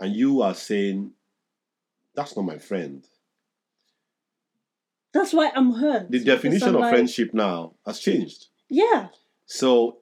and 0.00 0.14
you 0.14 0.42
are 0.42 0.54
saying, 0.54 1.12
"That's 2.14 2.36
not 2.36 2.44
my 2.44 2.58
friend." 2.58 3.06
that's 5.10 5.32
why 5.32 5.50
I'm 5.54 5.72
hurt. 5.72 6.10
The 6.10 6.22
definition 6.22 6.74
of 6.74 6.80
like, 6.82 6.90
friendship 6.92 7.34
now 7.34 7.74
has 7.84 7.98
changed. 7.98 8.46
Yeah, 8.68 9.08
So, 9.46 9.98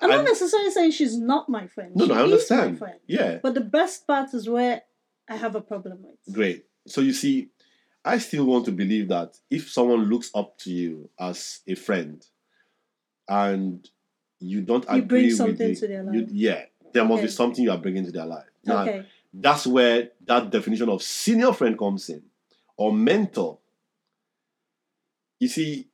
I'm 0.00 0.10
not 0.10 0.24
necessarily 0.24 0.70
saying 0.70 0.90
she's 0.92 1.16
not 1.16 1.48
my 1.48 1.66
friend. 1.66 1.94
no, 1.96 2.04
She 2.04 2.12
no, 2.12 2.18
I 2.18 2.22
understand. 2.22 2.78
friend. 2.78 2.98
Yeah, 3.06 3.38
But 3.42 3.54
the 3.54 3.60
best 3.60 4.06
part 4.06 4.32
is 4.34 4.48
where 4.48 4.82
I 5.28 5.36
have 5.36 5.54
a 5.54 5.60
problem 5.60 6.02
with. 6.02 6.34
Great. 6.34 6.66
So 6.86 7.00
you 7.00 7.12
see, 7.12 7.50
I 8.04 8.18
still 8.18 8.44
want 8.46 8.64
to 8.66 8.72
believe 8.72 9.08
that 9.08 9.36
if 9.50 9.70
someone 9.70 10.04
looks 10.04 10.30
up 10.34 10.56
to 10.58 10.70
you 10.70 11.10
as 11.18 11.60
a 11.66 11.74
friend 11.74 12.24
and 13.28 13.86
you 14.40 14.62
don't 14.62 14.84
You 14.84 14.96
agree 14.96 15.06
bring 15.06 15.24
with 15.26 15.36
something 15.36 15.68
the- 15.68 15.74
to 15.76 15.86
their 15.88 16.04
you- 16.14 16.20
life. 16.20 16.28
yeah, 16.30 16.64
there 16.92 17.04
must 17.04 17.22
be 17.22 17.28
something 17.28 17.64
you 17.64 17.70
are 17.70 17.78
bringing 17.78 18.04
to 18.04 18.12
their 18.12 18.26
life. 18.26 18.46
Now, 18.64 18.82
Okay. 18.82 19.04
that's 19.34 19.66
where 19.66 20.10
that 20.26 20.50
definition 20.50 20.88
of 20.88 21.02
senior 21.02 21.52
friend 21.52 21.76
comes 21.78 22.08
in 22.08 22.22
or 22.76 22.92
mentor. 22.92 23.58
You 25.40 25.48
see, 25.48 25.88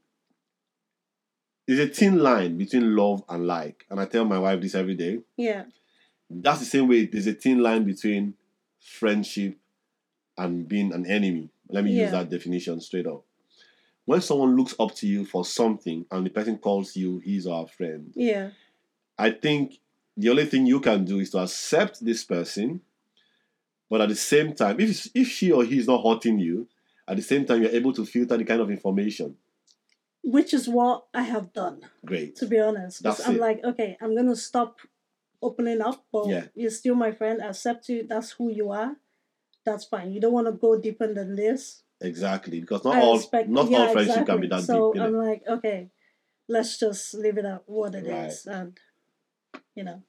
there's 1.66 1.80
a 1.80 1.88
thin 1.88 2.18
line 2.18 2.56
between 2.59 2.94
love 2.94 3.23
and 3.28 3.47
like. 3.47 3.85
And 3.90 4.00
I 4.00 4.06
tell 4.06 4.25
my 4.25 4.38
wife 4.38 4.61
this 4.61 4.75
every 4.75 4.94
day. 4.94 5.21
Yeah. 5.37 5.64
That's 6.30 6.61
the 6.61 6.64
same 6.66 6.88
way 6.88 7.06
there's 7.06 7.26
a 7.26 7.33
thin 7.35 7.61
line 7.62 7.85
between 7.85 8.35
friendship 8.80 9.56
and 10.37 10.66
being 10.68 10.92
an 10.92 11.06
enemy. 11.06 11.50
Let 11.68 11.85
me 11.85 11.92
Yeah. 11.92 12.02
use 12.02 12.11
that 12.12 12.30
definition 12.30 12.80
straight 12.80 13.06
up. 13.06 13.25
When 14.04 14.21
someone 14.21 14.56
looks 14.56 14.75
up 14.78 14.94
to 14.97 15.06
you 15.06 15.25
for 15.25 15.44
something 15.44 16.04
and 16.11 16.26
the 16.26 16.30
person 16.30 16.59
calls 16.59 16.94
you 16.97 17.21
his 17.21 17.47
or 17.47 17.62
her 17.62 17.66
friend, 17.68 18.12
Yeah. 18.14 18.50
I 19.18 19.30
think 19.30 19.80
the 20.16 20.28
only 20.28 20.44
thing 20.47 20.66
you 20.66 20.80
can 20.80 21.04
do 21.04 21.18
is 21.21 21.30
to 21.30 21.38
accept 21.38 22.04
this 22.04 22.25
person, 22.25 22.80
but 23.88 24.00
at 24.00 24.09
the 24.09 24.14
same 24.16 24.52
time, 24.54 24.78
if 24.80 25.09
if 25.14 25.28
she 25.28 25.52
or 25.52 25.64
he 25.64 25.78
is 25.78 25.87
not 25.87 26.04
hurting 26.04 26.38
you, 26.38 26.68
at 27.09 27.16
the 27.16 27.23
same 27.23 27.44
time 27.47 27.62
you're 27.62 27.71
able 27.71 27.92
to 27.94 28.04
filter 28.04 28.37
the 28.37 28.44
kind 28.44 28.61
of 28.61 28.71
information. 28.71 29.37
Which 30.26 30.54
is 30.54 30.66
what 30.69 31.04
I 31.12 31.23
have 31.23 31.52
done, 31.52 31.83
Great. 32.04 32.35
to 32.37 32.47
be 32.47 32.59
honest. 32.59 33.04
I'm 33.07 33.37
it. 33.37 33.40
like, 33.40 33.61
okay, 33.62 33.97
I'm 34.00 34.16
gonna 34.16 34.35
stop 34.37 34.81
opening 35.43 35.83
up, 35.83 36.04
but 36.11 36.28
Yeah. 36.28 36.47
you're 36.54 36.71
still 36.71 36.95
my 36.95 37.12
friend. 37.12 37.43
I 37.43 37.49
accept 37.49 37.88
you. 37.90 38.07
That's 38.07 38.31
who 38.33 38.50
you 38.50 38.71
are. 38.71 38.97
That's 39.64 39.85
fine. 39.85 40.12
You 40.12 40.21
don't 40.21 40.33
want 40.33 40.47
to 40.47 40.52
go 40.52 40.81
deeper 40.81 41.12
than 41.12 41.37
this. 41.37 41.83
Exactly. 42.00 42.61
Because 42.61 42.85
not 42.85 42.97
I 42.97 43.00
all 43.02 43.16
respect- 43.16 43.49
not 43.50 43.71
yeah, 43.71 43.78
all 43.87 43.93
friendship 43.93 44.25
can 44.26 44.40
be 44.40 44.47
that 44.49 44.62
so 44.64 44.93
deep. 44.93 45.02
innit? 45.02 45.07
I'm 45.07 45.14
like, 45.16 45.43
okay, 45.47 45.90
let's 46.49 46.78
just 46.78 47.12
leave 47.14 47.37
it 47.38 47.45
at 47.45 47.62
what 47.66 47.95
it 47.95 48.07
is, 48.07 48.47
Right. 48.47 48.57
and 48.57 48.78
you 49.75 49.85
know, 49.85 50.02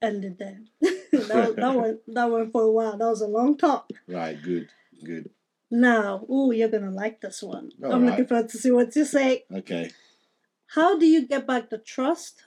end 0.00 0.24
it 0.24 0.38
there. 0.38 0.60
that, 0.80 1.54
that 1.56 1.74
went 1.76 2.00
that 2.08 2.30
went 2.30 2.50
for 2.52 2.62
a 2.62 2.70
while. 2.70 2.96
That 2.98 3.06
was 3.06 3.20
a 3.22 3.28
long 3.28 3.56
talk. 3.56 3.90
Right, 4.08 4.40
good, 4.42 4.68
good. 5.04 5.30
Now, 5.74 6.26
ooh, 6.30 6.52
you're 6.52 6.68
gonna 6.68 6.90
like 6.90 7.22
this 7.22 7.42
one. 7.42 7.72
All 7.82 7.92
I'm 7.94 8.02
right. 8.02 8.10
looking 8.10 8.26
forward 8.26 8.50
to 8.50 8.58
see 8.58 8.70
what 8.70 8.94
you 8.94 9.06
say. 9.06 9.44
Okay. 9.52 9.90
How 10.66 10.98
do 10.98 11.06
you 11.06 11.26
get 11.26 11.46
back 11.46 11.70
the 11.70 11.78
trust 11.78 12.42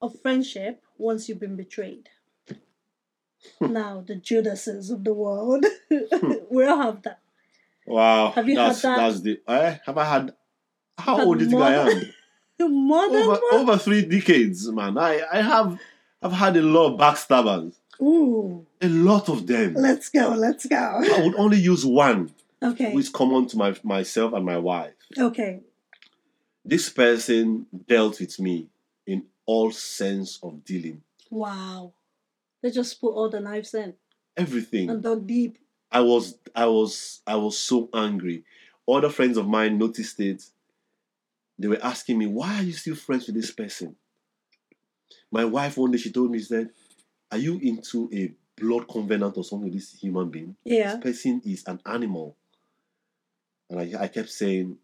of 0.00 0.20
friendship 0.20 0.80
once 0.96 1.28
you've 1.28 1.40
been 1.40 1.56
betrayed? 1.56 2.08
now, 3.60 4.04
the 4.06 4.16
Judases 4.16 4.90
of 4.90 5.04
the 5.04 5.12
world, 5.14 5.64
we 6.50 6.66
all 6.66 6.82
have 6.82 7.02
that. 7.02 7.20
Wow. 7.86 8.30
Have 8.32 8.48
you 8.48 8.58
had 8.58 8.74
that? 8.76 8.96
That's 8.96 9.20
the 9.22 9.40
eh, 9.48 9.78
have 9.86 9.98
I 9.98 10.04
had 10.04 10.34
how 10.98 11.16
Had 11.16 11.26
old 11.26 11.38
do 11.38 11.44
you 11.44 11.50
think 11.50 11.62
I 11.62 11.74
am? 11.74 12.02
More 12.60 13.08
than 13.08 13.22
over, 13.22 13.40
one? 13.50 13.54
over 13.60 13.78
three 13.78 14.04
decades, 14.04 14.68
man. 14.70 14.98
I, 14.98 15.20
I 15.32 15.40
have 15.40 15.78
I've 16.22 16.32
had 16.32 16.56
a 16.56 16.62
lot 16.62 16.92
of 16.94 17.00
backstabbers. 17.00 17.74
Ooh, 18.00 18.66
A 18.80 18.88
lot 18.88 19.28
of 19.28 19.46
them. 19.46 19.74
let's 19.74 20.08
go, 20.08 20.28
let's 20.30 20.66
go. 20.66 20.76
I 20.76 21.22
would 21.24 21.34
only 21.36 21.58
use 21.58 21.84
one, 21.84 22.30
Okay, 22.62 22.92
which 22.92 23.04
is 23.06 23.10
common 23.10 23.46
to 23.48 23.56
my 23.56 23.74
myself 23.82 24.32
and 24.32 24.44
my 24.44 24.58
wife. 24.58 24.94
okay, 25.16 25.60
This 26.64 26.90
person 26.90 27.66
dealt 27.86 28.20
with 28.20 28.38
me 28.40 28.68
in 29.06 29.24
all 29.46 29.70
sense 29.70 30.38
of 30.42 30.64
dealing. 30.64 31.02
wow. 31.30 31.92
They 32.60 32.70
just 32.72 33.00
put 33.00 33.12
all 33.14 33.30
the 33.30 33.38
knives 33.40 33.72
in 33.74 33.94
Everything. 34.36 34.90
and 34.90 35.00
dug 35.02 35.26
deep. 35.26 35.58
I 35.92 36.00
was 36.00 36.36
I 36.54 36.66
was 36.66 37.20
I 37.26 37.36
was 37.36 37.56
so 37.58 37.88
angry. 37.94 38.44
Other 38.88 39.10
friends 39.10 39.36
of 39.36 39.46
mine 39.46 39.78
noticed 39.78 40.18
it. 40.20 40.42
They 41.58 41.68
were 41.68 41.78
asking 41.82 42.18
me, 42.18 42.26
why 42.26 42.56
are 42.56 42.62
you 42.62 42.72
still 42.72 42.94
friends 42.96 43.26
with 43.26 43.36
this 43.36 43.50
person? 43.52 43.94
My 45.30 45.44
wife 45.44 45.76
one 45.76 45.90
day 45.92 45.98
she 45.98 46.10
told 46.10 46.30
me, 46.30 46.38
she 46.38 46.44
said, 46.46 46.70
Are 47.30 47.38
you 47.38 47.58
into 47.62 48.08
a 48.12 48.32
blood 48.60 48.88
covenant 48.88 49.36
or 49.36 49.44
something 49.44 49.64
with 49.70 49.74
this 49.74 49.92
human 50.00 50.30
being? 50.30 50.56
Yeah, 50.64 50.96
This 50.96 51.00
person 51.02 51.42
is 51.44 51.64
an 51.66 51.80
animal. 51.86 52.36
And 53.70 53.80
I, 53.80 54.02
I 54.04 54.08
kept 54.08 54.30
saying, 54.30 54.76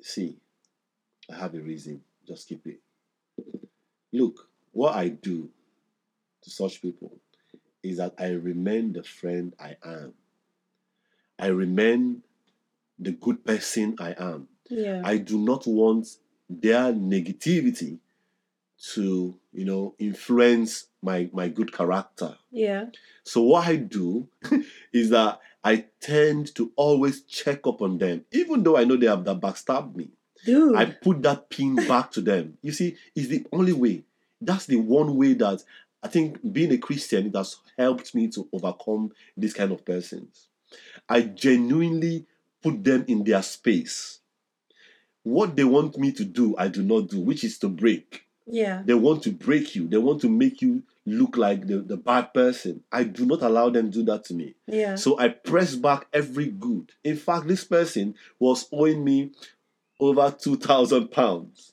See, 0.00 0.36
I 1.32 1.36
have 1.36 1.54
a 1.54 1.60
reason. 1.60 2.00
Just 2.26 2.48
keep 2.48 2.66
it. 2.66 2.80
Look, 4.12 4.48
what 4.72 4.94
I 4.96 5.08
do 5.08 5.48
to 6.42 6.50
such 6.50 6.82
people 6.82 7.18
is 7.82 7.98
that 7.98 8.14
I 8.18 8.30
remain 8.30 8.92
the 8.92 9.02
friend 9.02 9.54
I 9.60 9.76
am. 9.84 10.14
I 11.38 11.46
remain 11.48 12.22
the 12.98 13.12
good 13.12 13.44
person 13.44 13.96
I 13.98 14.14
am. 14.18 14.48
yeah, 14.68 15.02
I 15.04 15.18
do 15.18 15.38
not 15.38 15.66
want 15.66 16.08
their 16.48 16.92
negativity 16.92 17.98
to, 18.94 19.38
you 19.52 19.64
know, 19.64 19.94
influence 19.98 20.86
my 21.02 21.28
my 21.32 21.48
good 21.48 21.72
character. 21.72 22.36
yeah, 22.50 22.86
So 23.24 23.42
what 23.42 23.66
I 23.68 23.76
do 23.76 24.28
is 24.92 25.10
that 25.10 25.40
I 25.64 25.86
tend 26.00 26.54
to 26.56 26.72
always 26.76 27.22
check 27.22 27.66
up 27.66 27.82
on 27.82 27.98
them, 27.98 28.24
even 28.32 28.62
though 28.62 28.76
I 28.76 28.84
know 28.84 28.96
they 28.96 29.06
have 29.06 29.24
that 29.24 29.40
backstabbed 29.40 29.94
me. 29.94 30.10
dude. 30.44 30.74
I 30.76 30.86
put 30.86 31.22
that 31.22 31.50
pin 31.50 31.76
back 31.76 32.10
to 32.12 32.20
them. 32.20 32.58
You 32.62 32.72
see, 32.72 32.96
it's 33.14 33.28
the 33.28 33.46
only 33.52 33.72
way. 33.72 34.04
That's 34.40 34.66
the 34.66 34.76
one 34.76 35.16
way 35.16 35.34
that 35.34 35.62
I 36.02 36.08
think 36.08 36.52
being 36.52 36.72
a 36.72 36.78
Christian 36.78 37.26
it 37.28 37.36
has 37.36 37.56
helped 37.78 38.14
me 38.14 38.28
to 38.28 38.48
overcome 38.52 39.12
this 39.36 39.52
kind 39.52 39.70
of 39.70 39.84
persons. 39.84 40.48
I 41.08 41.22
genuinely 41.22 42.26
put 42.62 42.82
them 42.82 43.04
in 43.06 43.22
their 43.22 43.42
space. 43.42 44.18
What 45.22 45.54
they 45.54 45.64
want 45.64 45.96
me 45.98 46.10
to 46.12 46.24
do, 46.24 46.56
I 46.58 46.66
do 46.68 46.82
not 46.82 47.08
do, 47.08 47.20
which 47.20 47.44
is 47.44 47.58
to 47.58 47.68
break. 47.68 48.24
Yeah, 48.52 48.82
They 48.84 48.94
want 48.94 49.22
to 49.24 49.32
break 49.32 49.74
you. 49.74 49.88
They 49.88 49.96
want 49.96 50.20
to 50.20 50.28
make 50.28 50.60
you 50.60 50.82
look 51.06 51.36
like 51.36 51.66
the, 51.66 51.78
the 51.78 51.96
bad 51.96 52.32
person. 52.34 52.84
I 52.92 53.04
do 53.04 53.24
not 53.26 53.40
allow 53.42 53.70
them 53.70 53.90
to 53.90 53.98
do 53.98 54.04
that 54.04 54.24
to 54.26 54.34
me. 54.34 54.54
yeah, 54.66 54.94
So 54.96 55.18
I 55.18 55.28
press 55.28 55.74
back 55.74 56.06
every 56.12 56.46
good. 56.46 56.92
In 57.02 57.16
fact, 57.16 57.48
this 57.48 57.64
person 57.64 58.14
was 58.38 58.68
owing 58.70 59.02
me 59.02 59.30
over 59.98 60.30
two 60.38 60.56
thousand 60.56 61.10
pounds. 61.10 61.72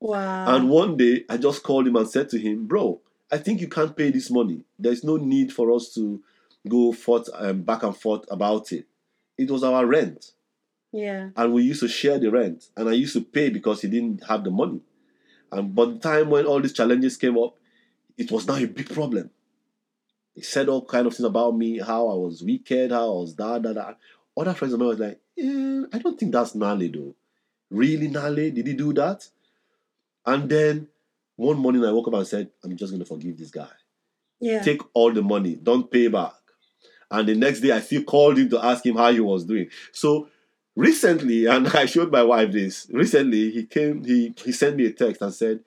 wow. 0.00 0.56
And 0.56 0.70
one 0.70 0.96
day 0.96 1.24
I 1.28 1.36
just 1.36 1.62
called 1.62 1.86
him 1.86 1.96
and 1.96 2.08
said 2.08 2.28
to 2.30 2.38
him, 2.38 2.66
Bro, 2.66 3.00
I 3.30 3.36
think 3.38 3.60
you 3.60 3.68
can't 3.68 3.94
pay 3.96 4.10
this 4.10 4.30
money. 4.30 4.64
There's 4.78 5.04
no 5.04 5.16
need 5.18 5.52
for 5.52 5.70
us 5.72 5.92
to 5.94 6.22
go 6.68 6.92
forth 6.92 7.28
and 7.34 7.64
back 7.66 7.82
and 7.82 7.96
forth 7.96 8.24
about 8.30 8.72
it. 8.72 8.86
It 9.36 9.50
was 9.50 9.62
our 9.62 9.84
rent. 9.86 10.32
yeah, 10.92 11.30
And 11.36 11.52
we 11.52 11.62
used 11.62 11.80
to 11.80 11.88
share 11.88 12.18
the 12.18 12.30
rent. 12.30 12.70
And 12.76 12.88
I 12.88 12.92
used 12.92 13.12
to 13.14 13.20
pay 13.22 13.50
because 13.50 13.82
he 13.82 13.88
didn't 13.88 14.24
have 14.28 14.42
the 14.44 14.50
money. 14.50 14.80
And 15.50 15.74
by 15.74 15.86
the 15.86 15.98
time 15.98 16.30
when 16.30 16.46
all 16.46 16.60
these 16.60 16.72
challenges 16.72 17.16
came 17.16 17.38
up, 17.38 17.56
it 18.16 18.30
was 18.30 18.46
now 18.46 18.56
a 18.56 18.66
big 18.66 18.92
problem. 18.92 19.30
He 20.34 20.42
said 20.42 20.68
all 20.68 20.84
kind 20.84 21.06
of 21.06 21.14
things 21.14 21.26
about 21.26 21.56
me, 21.56 21.78
how 21.78 22.08
I 22.08 22.14
was 22.14 22.42
wicked, 22.42 22.92
how 22.92 23.04
I 23.04 23.20
was 23.20 23.34
da 23.34 23.58
da 23.58 23.72
da. 23.72 23.94
Other 24.36 24.54
friends 24.54 24.74
of 24.74 24.80
mine 24.80 24.88
was 24.88 24.98
like, 24.98 25.20
eh, 25.38 25.82
I 25.92 25.98
don't 25.98 26.18
think 26.18 26.32
that's 26.32 26.54
gnarly 26.54 26.88
though. 26.88 27.14
Really, 27.70 28.08
Nali? 28.08 28.54
Did 28.54 28.66
he 28.66 28.74
do 28.74 28.92
that? 28.94 29.28
And 30.24 30.48
then 30.48 30.88
one 31.36 31.58
morning 31.58 31.84
I 31.84 31.92
woke 31.92 32.08
up 32.08 32.14
and 32.14 32.26
said, 32.26 32.50
I'm 32.62 32.76
just 32.76 32.92
going 32.92 33.00
to 33.00 33.06
forgive 33.06 33.38
this 33.38 33.50
guy. 33.50 33.68
Yeah. 34.40 34.62
Take 34.62 34.82
all 34.94 35.12
the 35.12 35.22
money, 35.22 35.56
don't 35.56 35.90
pay 35.90 36.08
back. 36.08 36.32
And 37.10 37.28
the 37.28 37.34
next 37.34 37.60
day 37.60 37.72
I 37.72 37.80
still 37.80 38.04
called 38.04 38.38
him 38.38 38.50
to 38.50 38.64
ask 38.64 38.84
him 38.84 38.96
how 38.96 39.12
he 39.12 39.20
was 39.20 39.44
doing. 39.44 39.68
So 39.92 40.28
recently, 40.78 41.46
and 41.54 41.66
I 41.68 41.86
showed 41.86 42.10
my 42.10 42.22
wife 42.22 42.52
this, 42.52 42.86
recently 42.90 43.50
he 43.50 43.64
came, 43.66 44.04
he, 44.04 44.34
he 44.44 44.52
sent 44.52 44.76
me 44.76 44.86
a 44.86 44.92
text 44.92 45.20
and 45.20 45.34
said, 45.34 45.60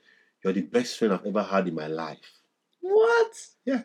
You're 0.44 0.54
the 0.54 0.62
best 0.62 0.98
friend 0.98 1.14
I've 1.14 1.26
ever 1.26 1.44
had 1.44 1.68
in 1.68 1.76
my 1.76 1.88
life. 1.88 2.20
what? 2.80 3.34
Yeah. 3.66 3.84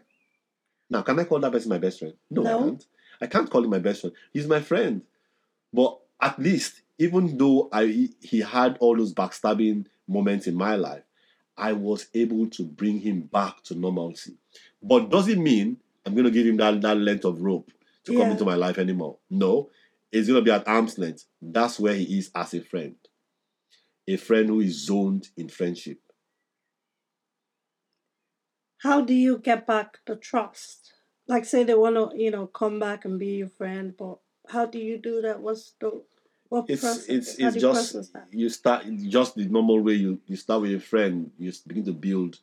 Now, 0.89 1.03
can 1.03 1.19
I 1.19 1.25
call 1.25 1.41
that 1.41 1.53
person 1.53 1.69
my 1.71 1.79
best 1.79 1.99
friend? 1.99 2.15
No, 2.31 2.43
No. 2.43 2.59
I 2.59 2.63
can't. 2.63 2.85
I 3.19 3.27
can't 3.27 3.51
call 3.51 3.65
him 3.65 3.71
my 3.71 3.79
best 3.79 4.03
friend. 4.03 4.15
He's 4.33 4.47
my 4.47 4.61
friend. 4.61 5.03
But 5.73 5.99
at 6.21 6.39
least, 6.39 6.83
even 6.99 7.37
though 7.37 7.69
I 7.73 8.09
he 8.21 8.41
had 8.41 8.77
all 8.79 8.97
those 8.97 9.13
backstabbing 9.13 9.87
moments 10.07 10.47
in 10.47 10.55
my 10.55 10.77
life, 10.77 11.03
I 11.57 11.73
was 11.73 12.07
able 12.15 12.47
to 12.51 12.63
bring 12.63 13.01
him 13.01 13.23
back 13.23 13.63
to 13.65 13.75
normalcy. 13.75 14.35
But 14.83 15.11
does 15.11 15.29
it 15.29 15.39
mean 15.39 15.79
I'm 16.05 16.15
going 16.15 16.27
to 16.27 16.31
give 16.31 16.47
him 16.47 16.59
that, 16.59 16.81
that 16.83 16.99
length 16.99 17.25
of 17.25 17.41
rope 17.41 17.71
to 18.05 18.17
come 18.17 18.31
into 18.31 18.45
my 18.45 18.55
life 18.55 18.79
anymore? 18.79 19.17
No. 19.31 19.71
It's 20.13 20.29
going 20.29 20.41
to 20.41 20.45
be 20.45 20.51
at 20.51 20.69
arm's 20.69 20.99
length. 20.99 21.25
That's 21.43 21.79
where 21.79 21.95
he 21.95 22.19
is 22.19 22.31
as 22.35 22.55
a 22.55 22.61
friend. 22.61 22.97
A 24.09 24.17
friend 24.17 24.49
who 24.49 24.61
is 24.61 24.87
zoned 24.87 25.29
in 25.37 25.49
friendship. 25.49 25.99
How 28.79 29.01
do 29.01 29.15
you 29.15 29.39
get 29.39 29.67
back 29.67 29.99
the 30.07 30.17
trust? 30.17 30.93
Like, 31.27 31.45
say 31.45 31.65
they 31.65 31.75
want 31.75 31.97
to, 31.97 32.17
you 32.17 32.31
know, 32.31 32.47
come 32.47 32.79
back 32.79 33.05
and 33.05 33.19
be 33.19 33.39
your 33.39 33.49
friend, 33.49 33.95
but 33.99 34.19
how 34.49 34.67
do 34.67 34.79
you 34.79 34.97
do 34.99 35.23
that? 35.23 35.41
What's 35.41 35.75
the 35.81 36.03
what 36.49 36.67
it's 36.69 36.81
process? 36.81 37.07
it's 37.09 37.29
it's 37.29 37.37
do 37.37 37.45
you 37.45 37.61
just 37.61 37.97
you 38.31 38.49
start 38.49 38.87
just 39.09 39.35
the 39.35 39.45
normal 39.47 39.81
way 39.81 39.95
you 39.95 40.21
you 40.27 40.37
start 40.37 40.63
with 40.63 40.75
a 40.75 40.81
friend 40.81 41.31
you 41.39 41.53
begin 41.67 41.85
to 41.85 41.93
build 41.93 42.39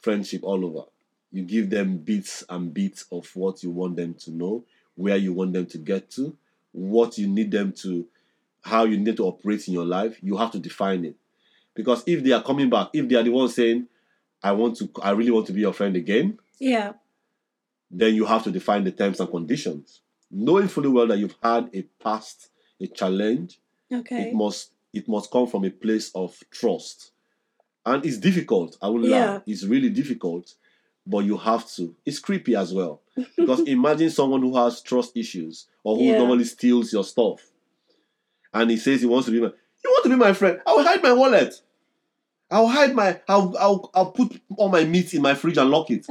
friendship 0.00 0.42
all 0.44 0.64
over 0.64 0.84
you 1.32 1.42
give 1.42 1.70
them 1.70 1.98
bits 1.98 2.44
and 2.48 2.72
bits 2.72 3.06
of 3.12 3.28
what 3.34 3.62
you 3.62 3.70
want 3.70 3.96
them 3.96 4.14
to 4.14 4.30
know 4.30 4.64
where 4.94 5.16
you 5.16 5.32
want 5.32 5.52
them 5.52 5.66
to 5.66 5.78
get 5.78 6.10
to 6.10 6.36
what 6.72 7.18
you 7.18 7.26
need 7.26 7.50
them 7.50 7.72
to 7.72 8.06
how 8.62 8.84
you 8.84 8.96
need 8.98 9.16
to 9.16 9.24
operate 9.24 9.66
in 9.68 9.74
your 9.74 9.84
life 9.86 10.18
you 10.22 10.36
have 10.36 10.50
to 10.50 10.58
define 10.58 11.04
it. 11.04 11.16
Because 11.74 12.02
if 12.06 12.22
they 12.22 12.32
are 12.32 12.42
coming 12.42 12.68
back 12.70 12.88
if 12.92 13.08
they 13.08 13.16
are 13.16 13.22
the 13.22 13.30
ones 13.30 13.54
saying 13.54 13.86
i 14.42 14.52
want 14.52 14.76
to 14.76 14.88
i 15.02 15.10
really 15.10 15.30
want 15.30 15.46
to 15.46 15.52
be 15.52 15.60
your 15.60 15.72
friend 15.72 15.96
again 15.96 16.38
Yeah, 16.58 16.92
then 17.90 18.14
you 18.14 18.24
have 18.26 18.44
to 18.44 18.50
define 18.50 18.84
the 18.84 18.92
terms 18.92 19.18
and 19.20 19.30
conditions. 19.30 20.00
Knowing 20.30 20.68
fully 20.68 20.88
well 20.88 21.06
that 21.08 21.18
you've 21.18 21.36
had 21.42 21.70
a 21.74 21.82
past 22.02 22.48
a 22.80 22.86
challenge 22.86 23.58
okay. 23.92 24.28
it 24.28 24.34
must 24.34 24.72
it 24.92 25.08
must 25.08 25.30
come 25.30 25.46
from 25.46 25.64
a 25.64 25.70
place 25.70 26.10
of 26.14 26.36
trust. 26.50 27.12
And 27.86 28.04
it's 28.04 28.18
difficult. 28.18 28.76
I 28.82 28.88
will 28.88 29.06
Yeah. 29.06 29.34
lie. 29.34 29.42
It's 29.46 29.64
really 29.64 29.88
difficult 29.90 30.54
but 31.10 31.18
you 31.24 31.36
have 31.36 31.66
to 31.68 31.94
it's 32.06 32.18
creepy 32.18 32.54
as 32.54 32.72
well 32.72 33.00
because 33.36 33.60
imagine 33.66 34.10
someone 34.10 34.40
who 34.40 34.56
has 34.56 34.80
trust 34.80 35.16
issues 35.16 35.66
or 35.82 35.96
who 35.96 36.04
Yeah. 36.04 36.18
normally 36.18 36.44
steals 36.44 36.92
your 36.92 37.04
stuff 37.04 37.40
and 38.54 38.70
he 38.70 38.76
says 38.76 39.00
he 39.00 39.06
wants 39.06 39.26
to 39.26 39.32
be 39.32 39.40
my 39.40 39.48
you 39.84 39.90
want 39.90 40.04
to 40.04 40.10
be 40.10 40.16
my 40.16 40.32
friend 40.32 40.60
i'll 40.66 40.82
hide 40.82 41.02
my 41.02 41.12
wallet 41.12 41.54
i'll 42.50 42.68
hide 42.68 42.94
my 42.94 43.20
i'll 43.28 43.54
i'll, 43.58 43.90
I'll 43.94 44.12
put 44.12 44.40
all 44.56 44.68
my 44.68 44.84
meat 44.84 45.12
in 45.14 45.22
my 45.22 45.34
fridge 45.34 45.58
and 45.58 45.70
lock 45.70 45.90
it 45.90 46.06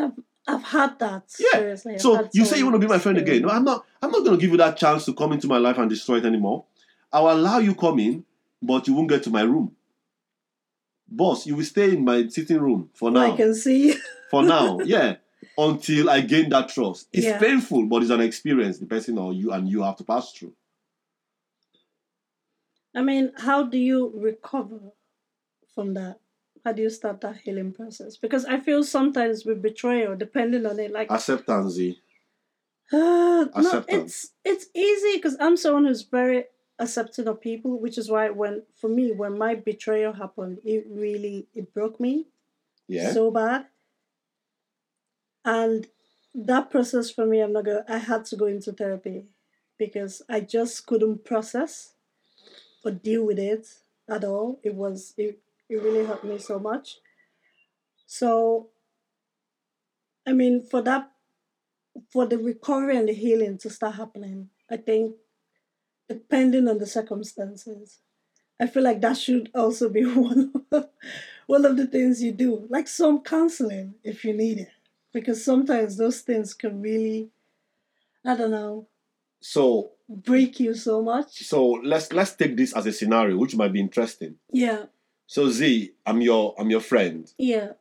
I've 0.48 0.64
had 0.64 0.98
that. 0.98 1.26
Yeah, 1.40 1.60
Seriously. 1.60 1.94
I've 1.94 2.02
so 2.02 2.28
you 2.34 2.44
say 2.44 2.58
you 2.58 2.66
want 2.66 2.74
to 2.74 2.80
be 2.80 2.88
my 2.88 2.98
friend 2.98 3.20
again. 3.20 3.44
No, 3.44 3.50
I'm 3.50 3.64
not. 3.64 3.86
I'm 4.02 4.10
not 4.10 4.24
going 4.26 4.36
to 4.36 4.42
give 4.42 4.50
you 4.50 4.58
that 4.58 4.78
chance 4.78 5.06
to 5.06 5.14
come 5.14 5.32
into 5.32 5.46
my 5.46 5.60
life 5.60 5.78
and 5.78 5.88
destroy 5.88 6.18
it 6.18 6.26
anymore. 6.26 6.66
I'll 7.14 7.30
allow 7.30 7.60
you 7.60 7.76
come 7.76 8.00
in, 8.00 8.26
but 8.60 8.88
you 8.88 8.96
won't 8.96 9.10
get 9.10 9.22
to 9.26 9.30
my 9.30 9.44
room. 9.44 9.76
Boss, 11.12 11.46
you 11.48 11.56
will 11.56 11.64
stay 11.64 11.92
in 11.92 12.04
my 12.06 12.28
sitting 12.28 12.60
room 12.60 12.90
for 12.94 13.12
now. 13.12 13.34
I 13.34 13.38
can 13.38 13.56
see. 13.56 13.96
For 14.30 14.44
now, 14.44 14.78
yeah. 14.82 15.16
Until 15.58 16.08
I 16.08 16.22
gain 16.22 16.50
that 16.50 16.70
trust. 16.70 17.08
It's 17.12 17.26
Yeah. 17.26 17.40
painful, 17.40 17.88
but 17.88 18.04
it's 18.04 18.12
an 18.12 18.22
experience 18.22 18.78
the 18.78 18.86
person 18.86 19.18
or 19.18 19.34
you 19.34 19.52
and 19.52 19.68
you 19.68 19.82
have 19.82 19.96
to 19.96 20.04
pass 20.04 20.32
through. 20.32 20.54
I 22.96 23.02
mean, 23.02 23.32
how 23.38 23.64
do 23.64 23.78
you 23.78 24.12
recover 24.16 24.92
from 25.74 25.96
that? 25.96 26.20
How 26.64 26.74
do 26.74 26.82
you 26.84 26.90
start 26.90 27.22
that 27.22 27.38
healing 27.38 27.74
process? 27.74 28.18
Because 28.18 28.46
I 28.46 28.60
feel 28.60 28.84
sometimes 28.84 29.46
with 29.46 29.62
betrayal, 29.62 30.16
depending 30.16 30.66
on 30.66 30.80
it, 30.80 30.92
like 30.92 31.10
Acceptance. 31.12 31.80
Uh, 32.92 33.46
no, 33.56 33.84
it's 33.88 34.32
it's 34.44 34.66
easy 34.76 35.18
because 35.18 35.38
I'm 35.40 35.58
someone 35.58 35.86
who's 35.86 36.04
very 36.04 36.46
accepting 36.80 37.28
of 37.28 37.42
people, 37.42 37.80
which 37.80 37.98
is 37.98 38.10
why 38.10 38.30
when 38.30 38.64
for 38.76 38.90
me 38.90 39.12
when 39.12 39.38
my 39.38 39.56
betrayal 39.56 40.14
happened, 40.14 40.60
it 40.66 40.86
really 40.90 41.48
it 41.56 41.74
broke 41.74 42.00
me 42.00 42.28
Yeah. 42.88 43.14
so 43.14 43.32
bad. 43.32 43.68
And 45.46 45.88
that 46.34 46.70
process 46.70 47.10
for 47.12 47.26
me, 47.26 47.42
I'm 47.42 47.54
not 47.54 47.66
gonna. 47.66 47.86
I 47.88 47.98
had 47.98 48.26
to 48.26 48.36
go 48.36 48.46
into 48.46 48.72
therapy 48.72 49.26
because 49.78 50.22
I 50.30 50.42
just 50.42 50.86
couldn't 50.86 51.26
process 51.26 51.94
or 52.86 52.92
deal 52.92 53.26
with 53.26 53.40
it 53.40 53.68
at 54.10 54.24
all. 54.24 54.60
It 54.64 54.76
was 54.76 55.14
it. 55.18 55.40
It 55.70 55.78
really 55.84 56.06
hurt 56.06 56.24
me 56.24 56.38
so 56.40 56.60
much. 56.60 57.00
So, 58.06 58.70
I 60.26 60.34
mean, 60.34 60.62
for 60.64 60.82
that 60.84 61.12
for 62.10 62.26
the 62.26 62.38
recovery 62.38 62.98
and 62.98 63.08
the 63.10 63.14
healing 63.14 63.58
to 63.60 63.70
start 63.70 63.96
happening, 63.96 64.50
I 64.70 64.78
think, 64.78 65.16
depending 66.10 66.68
on 66.68 66.80
the 66.80 66.88
circumstances, 66.88 68.00
I 68.60 68.68
feel 68.68 68.84
like 68.84 69.00
that 69.02 69.18
should 69.18 69.50
also 69.56 69.88
be 69.90 70.04
one 70.06 70.52
of, 70.72 70.90
one 71.48 71.66
of 71.66 71.78
the 71.78 71.88
things 71.88 72.22
you 72.22 72.32
do, 72.34 72.66
like 72.70 72.88
some 72.88 73.22
counseling 73.22 73.94
if 74.04 74.26
you 74.26 74.34
need 74.34 74.58
it, 74.60 74.72
because 75.14 75.46
sometimes 75.46 75.96
those 75.98 76.22
things 76.22 76.54
can 76.54 76.82
really, 76.82 77.30
I 78.26 78.36
don't 78.36 78.52
know, 78.52 78.88
so 79.40 79.92
break 80.10 80.60
you 80.60 80.74
so 80.74 81.02
much. 81.02 81.44
so 81.46 81.80
let's 81.84 82.12
let's 82.12 82.34
take 82.34 82.58
this 82.58 82.74
as 82.76 82.86
a 82.88 82.92
scenario 82.92 83.38
which 83.38 83.56
might 83.56 83.72
be 83.72 83.80
interesting. 83.80 84.36
Yeah, 84.52 84.86
So 85.28 85.50
Z, 85.50 85.94
I'm 86.06 86.20
your 86.22 86.56
I'm 86.60 86.70
your 86.70 86.82
friend 86.82 87.32
yeah, 87.38 87.74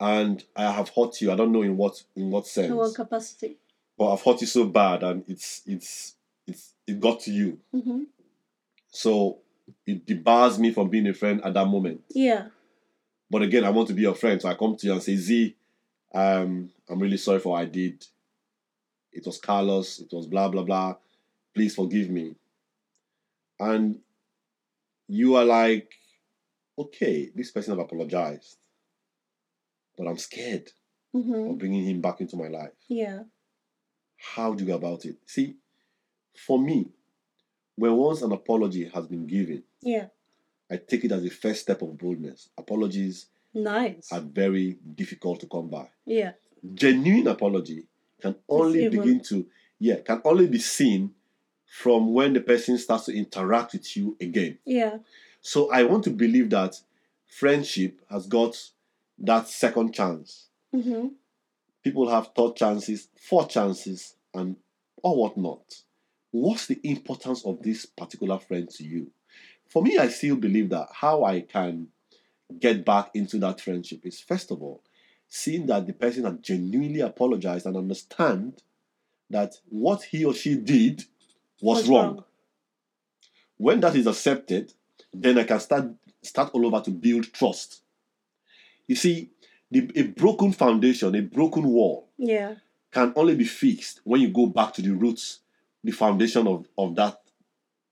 and 0.00 0.44
I 0.56 0.70
have 0.72 0.90
hurt 0.90 1.20
you. 1.22 1.32
I 1.32 1.36
don't 1.36 1.52
know 1.52 1.62
in 1.62 1.76
what 1.76 2.02
in 2.16 2.30
what 2.30 2.46
sense. 2.46 2.68
in 2.68 2.76
what 2.76 2.94
capacity? 2.94 3.56
but 3.96 4.12
I've 4.12 4.22
hurt 4.22 4.40
you 4.42 4.46
so 4.46 4.64
bad, 4.66 5.02
and 5.02 5.24
it's 5.26 5.62
it's 5.66 6.14
it's 6.17 6.17
it 6.88 7.00
got 7.00 7.20
to 7.20 7.30
you. 7.32 7.58
hmm 7.72 8.04
So 8.90 9.38
it 9.86 10.06
debars 10.06 10.58
me 10.58 10.72
from 10.72 10.88
being 10.88 11.06
a 11.08 11.14
friend 11.14 11.40
at 11.44 11.54
that 11.54 11.66
moment. 11.66 12.02
Yeah, 12.10 12.48
But 13.30 13.42
again, 13.42 13.64
I 13.64 13.70
want 13.70 13.88
to 13.88 13.94
be 13.94 14.02
your 14.02 14.14
friend, 14.14 14.40
so 14.40 14.48
I 14.48 14.54
come 14.54 14.76
to 14.76 14.86
you 14.86 14.92
and 14.94 15.02
say, 15.02 15.16
Z, 15.16 15.54
um, 16.14 16.70
I'm 16.88 16.98
really 16.98 17.18
sorry 17.18 17.38
for 17.40 17.50
what 17.52 17.60
I 17.62 17.66
did. 17.66 18.04
It 19.12 19.26
was 19.26 19.38
Carlos. 19.38 19.98
It 20.00 20.08
was 20.12 20.26
blah 20.26 20.48
blah 20.48 20.62
blah. 20.62 20.96
Please 21.54 21.74
forgive 21.74 22.08
me. 22.10 22.34
And 23.60 24.00
you 25.08 25.34
are 25.36 25.44
like, 25.44 25.90
okay, 26.78 27.30
this 27.34 27.50
person 27.50 27.72
have 27.76 27.84
apologized, 27.84 28.56
but 29.96 30.06
I'm 30.06 30.18
scared 30.18 30.70
hmm 31.12 31.50
of 31.50 31.58
bringing 31.58 31.84
him 31.84 32.00
back 32.00 32.20
into 32.20 32.36
my 32.36 32.48
life. 32.48 32.72
yeah, 32.88 33.22
how 34.34 34.52
do 34.54 34.62
you 34.64 34.68
go 34.70 34.76
about 34.76 35.04
it? 35.04 35.16
See, 35.26 35.56
for 36.46 36.58
me, 36.58 36.88
when 37.76 37.94
once 37.96 38.22
an 38.22 38.32
apology 38.32 38.88
has 38.94 39.06
been 39.06 39.26
given, 39.26 39.62
yeah, 39.82 40.06
I 40.70 40.76
take 40.76 41.04
it 41.04 41.12
as 41.12 41.24
a 41.24 41.30
first 41.30 41.62
step 41.62 41.82
of 41.82 41.96
boldness. 41.98 42.48
Apologies 42.58 43.26
nice. 43.54 44.10
are 44.12 44.20
very 44.20 44.78
difficult 44.94 45.40
to 45.40 45.46
come 45.46 45.68
by. 45.68 45.88
Yeah, 46.04 46.32
Genuine 46.74 47.28
apology 47.28 47.86
can 48.20 48.36
only 48.48 48.84
even- 48.84 48.98
begin 49.00 49.20
to, 49.24 49.46
yeah, 49.78 49.96
can 50.00 50.20
only 50.24 50.46
be 50.46 50.58
seen 50.58 51.14
from 51.66 52.12
when 52.14 52.32
the 52.32 52.40
person 52.40 52.78
starts 52.78 53.04
to 53.06 53.14
interact 53.16 53.72
with 53.74 53.96
you 53.96 54.16
again. 54.20 54.58
yeah, 54.64 54.98
So 55.40 55.70
I 55.70 55.82
want 55.84 56.04
to 56.04 56.10
believe 56.10 56.50
that 56.50 56.80
friendship 57.26 58.00
has 58.10 58.26
got 58.26 58.70
that 59.18 59.48
second 59.48 59.92
chance. 59.94 60.48
hmm 60.72 61.08
people 61.82 62.08
have 62.10 62.30
third 62.36 62.54
chances, 62.56 63.08
four 63.18 63.46
chances, 63.46 64.14
and 64.34 64.56
or 65.02 65.16
whatnot. 65.16 65.82
What's 66.30 66.66
the 66.66 66.78
importance 66.84 67.44
of 67.44 67.62
this 67.62 67.86
particular 67.86 68.38
friend 68.38 68.68
to 68.70 68.84
you? 68.84 69.10
For 69.68 69.82
me, 69.82 69.98
I 69.98 70.08
still 70.08 70.36
believe 70.36 70.70
that 70.70 70.88
how 70.92 71.24
I 71.24 71.40
can 71.42 71.88
get 72.58 72.84
back 72.84 73.10
into 73.14 73.38
that 73.38 73.60
friendship 73.60 74.04
is 74.06 74.20
first 74.20 74.50
of 74.50 74.62
all, 74.62 74.82
seeing 75.28 75.66
that 75.66 75.86
the 75.86 75.92
person 75.92 76.24
has 76.24 76.36
genuinely 76.40 77.00
apologized 77.00 77.66
and 77.66 77.76
understand 77.76 78.62
that 79.30 79.54
what 79.68 80.02
he 80.04 80.24
or 80.24 80.32
she 80.34 80.54
did 80.56 81.04
was, 81.60 81.80
Was 81.80 81.88
wrong. 81.88 82.14
wrong. 82.16 82.24
When 83.58 83.80
that 83.80 83.96
is 83.96 84.06
accepted, 84.06 84.72
then 85.12 85.38
I 85.38 85.44
can 85.44 85.60
start 85.60 85.90
start 86.22 86.50
all 86.52 86.66
over 86.66 86.80
to 86.82 86.90
build 86.90 87.32
trust. 87.32 87.82
You 88.86 88.96
see, 88.96 89.30
the, 89.70 89.90
a 89.94 90.02
broken 90.04 90.52
foundation, 90.52 91.14
a 91.14 91.20
broken 91.22 91.64
wall, 91.64 92.08
yeah, 92.16 92.54
can 92.90 93.12
only 93.16 93.34
be 93.34 93.44
fixed 93.44 94.00
when 94.04 94.20
you 94.20 94.28
go 94.28 94.46
back 94.46 94.72
to 94.74 94.82
the 94.82 94.90
roots, 94.92 95.40
the 95.84 95.92
foundation 95.92 96.46
of, 96.46 96.66
of 96.76 96.94
that 96.96 97.20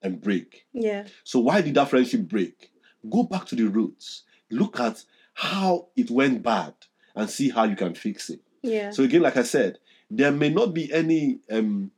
and 0.02 0.20
break. 0.20 0.66
Yeah. 0.72 1.06
So 1.24 1.40
why 1.40 1.60
did 1.60 1.74
that 1.74 1.88
friendship 1.90 2.22
break? 2.22 2.70
Go 3.08 3.22
back 3.24 3.46
to 3.46 3.54
the 3.56 3.64
roots. 3.64 4.22
Look 4.50 4.80
at 4.80 5.02
how 5.34 5.88
it 5.96 6.10
went 6.10 6.42
bad 6.42 6.74
and 7.14 7.28
see 7.28 7.50
how 7.50 7.64
you 7.64 7.76
can 7.76 7.94
fix 7.94 8.30
it. 8.30 8.40
Yeah. 8.62 8.90
So 8.90 9.02
again, 9.04 9.22
like 9.22 9.36
I 9.36 9.42
said, 9.42 9.78
there 10.10 10.32
may 10.32 10.50
not 10.50 10.74
be 10.74 10.92
any 10.92 11.40
um, 11.50 11.90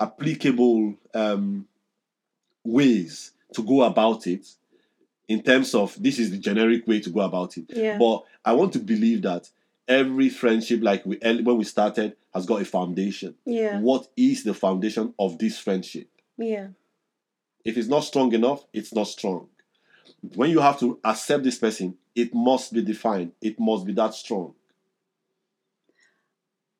applicable 0.00 0.94
um, 1.14 1.66
ways 2.64 3.32
to 3.54 3.62
go 3.62 3.82
about 3.82 4.26
it 4.26 4.46
in 5.28 5.42
terms 5.42 5.74
of 5.74 6.00
this 6.02 6.18
is 6.18 6.30
the 6.30 6.38
generic 6.38 6.86
way 6.86 7.00
to 7.00 7.10
go 7.10 7.20
about 7.20 7.56
it. 7.56 7.66
yeah. 7.68 7.98
But 7.98 8.24
I 8.44 8.52
want 8.52 8.72
to 8.74 8.78
believe 8.78 9.22
that 9.22 9.48
every 9.88 10.28
friendship, 10.28 10.80
like 10.82 11.04
we 11.06 11.18
when 11.22 11.56
we 11.56 11.64
started, 11.64 12.16
has 12.34 12.46
got 12.46 12.62
a 12.62 12.64
foundation. 12.64 13.34
yeah. 13.44 13.80
What 13.80 14.08
is 14.16 14.44
the 14.44 14.54
foundation 14.54 15.14
of 15.18 15.38
this 15.38 15.58
friendship? 15.58 16.08
Yeah. 16.36 16.68
If 17.64 17.76
it's 17.76 17.88
not 17.88 18.00
strong 18.00 18.32
enough, 18.32 18.64
it's 18.72 18.94
not 18.94 19.08
strong. 19.08 19.48
When 20.34 20.50
you 20.50 20.60
have 20.60 20.78
to 20.80 20.98
accept 21.04 21.44
this 21.44 21.58
person, 21.58 21.96
it 22.14 22.34
must 22.34 22.72
be 22.72 22.82
defined. 22.82 23.32
It 23.40 23.58
must 23.58 23.86
be 23.86 23.92
that 23.94 24.14
strong. 24.14 24.54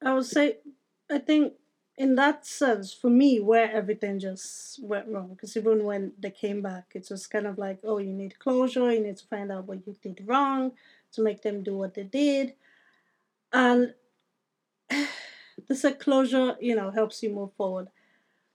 I 0.05 0.15
would 0.15 0.27
say, 0.27 0.59
I 1.11 1.19
think 1.19 1.55
in 1.97 2.15
that 2.15 2.47
sense, 2.47 2.93
for 2.93 3.11
me, 3.11 3.41
where 3.41 3.71
everything 3.71 4.21
just 4.21 4.81
went 4.83 5.09
wrong, 5.09 5.31
because 5.31 5.57
even 5.57 5.85
when 5.85 6.13
they 6.19 6.31
came 6.31 6.63
back, 6.63 6.93
it 6.95 7.09
was 7.11 7.27
kind 7.27 7.47
of 7.47 7.59
like, 7.59 7.81
oh, 7.83 7.99
you 7.99 8.13
need 8.13 8.39
closure, 8.39 8.93
you 8.93 9.01
need 9.01 9.17
to 9.17 9.27
find 9.27 9.51
out 9.51 9.67
what 9.67 9.85
you 9.85 9.97
did 10.01 10.23
wrong 10.25 10.73
to 11.13 11.23
make 11.23 11.43
them 11.43 11.63
do 11.63 11.77
what 11.77 11.95
they 11.95 12.05
did. 12.05 12.55
And 13.53 13.95
this 15.69 15.85
closure, 15.99 16.57
you 16.61 16.75
know, 16.75 16.91
helps 16.91 17.23
you 17.23 17.31
move 17.31 17.53
forward. 17.57 17.89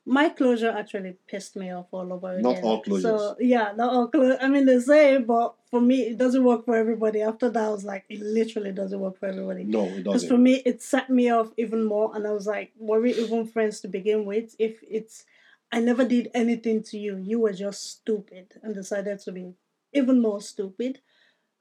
My 0.05 0.27
closure 0.27 0.69
actually 0.69 1.15
pissed 1.27 1.55
me 1.55 1.71
off 1.71 1.85
all 1.91 2.11
over 2.11 2.37
Not 2.39 2.51
again. 2.57 2.63
all 2.65 2.83
closures. 2.83 3.01
So 3.03 3.37
yeah, 3.39 3.71
not 3.75 3.93
all 3.93 4.07
closure. 4.09 4.37
I 4.41 4.49
mean, 4.49 4.65
they 4.65 4.79
say, 4.79 5.17
but 5.17 5.55
for 5.71 5.79
me, 5.79 6.01
it 6.01 6.17
doesn't 6.17 6.43
work 6.43 6.65
for 6.65 6.75
everybody. 6.75 7.21
After 7.21 7.49
that, 7.49 7.63
I 7.63 7.69
was 7.69 7.85
like, 7.85 8.03
it 8.09 8.19
literally 8.19 8.73
doesn't 8.73 8.99
work 8.99 9.17
for 9.17 9.27
everybody. 9.27 9.63
No, 9.63 9.85
it 9.85 9.87
doesn't. 9.87 10.03
Because 10.03 10.27
for 10.27 10.37
me, 10.37 10.55
it 10.65 10.81
set 10.81 11.09
me 11.09 11.29
off 11.29 11.51
even 11.57 11.85
more, 11.85 12.13
and 12.15 12.27
I 12.27 12.31
was 12.31 12.45
like, 12.45 12.73
were 12.77 12.99
we 12.99 13.13
even 13.13 13.45
friends 13.47 13.79
to 13.81 13.87
begin 13.87 14.25
with? 14.25 14.55
If 14.59 14.79
it's, 14.87 15.23
I 15.71 15.79
never 15.79 16.03
did 16.03 16.29
anything 16.33 16.83
to 16.83 16.97
you, 16.97 17.15
you 17.17 17.39
were 17.39 17.53
just 17.53 17.89
stupid 17.89 18.59
and 18.61 18.75
decided 18.75 19.19
to 19.19 19.31
be 19.31 19.53
even 19.93 20.21
more 20.21 20.41
stupid. 20.41 20.99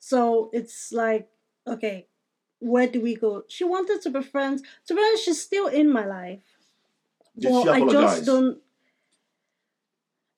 So 0.01 0.51
it's 0.53 0.91
like, 0.93 1.29
okay, 1.67 2.09
where 2.63 2.87
do 2.87 3.01
we 3.01 3.17
go? 3.17 3.43
She 3.49 3.65
wanted 3.65 4.01
to 4.03 4.11
be 4.11 4.23
friends. 4.23 4.63
To 4.87 4.95
be 4.95 5.01
honest, 5.01 5.25
she's 5.25 5.43
still 5.43 5.67
in 5.67 5.93
my 5.93 6.07
life. 6.07 6.41
Did 7.39 7.51
but 7.51 7.69
I 7.69 7.81
just 7.81 8.25
don't. 8.25 8.59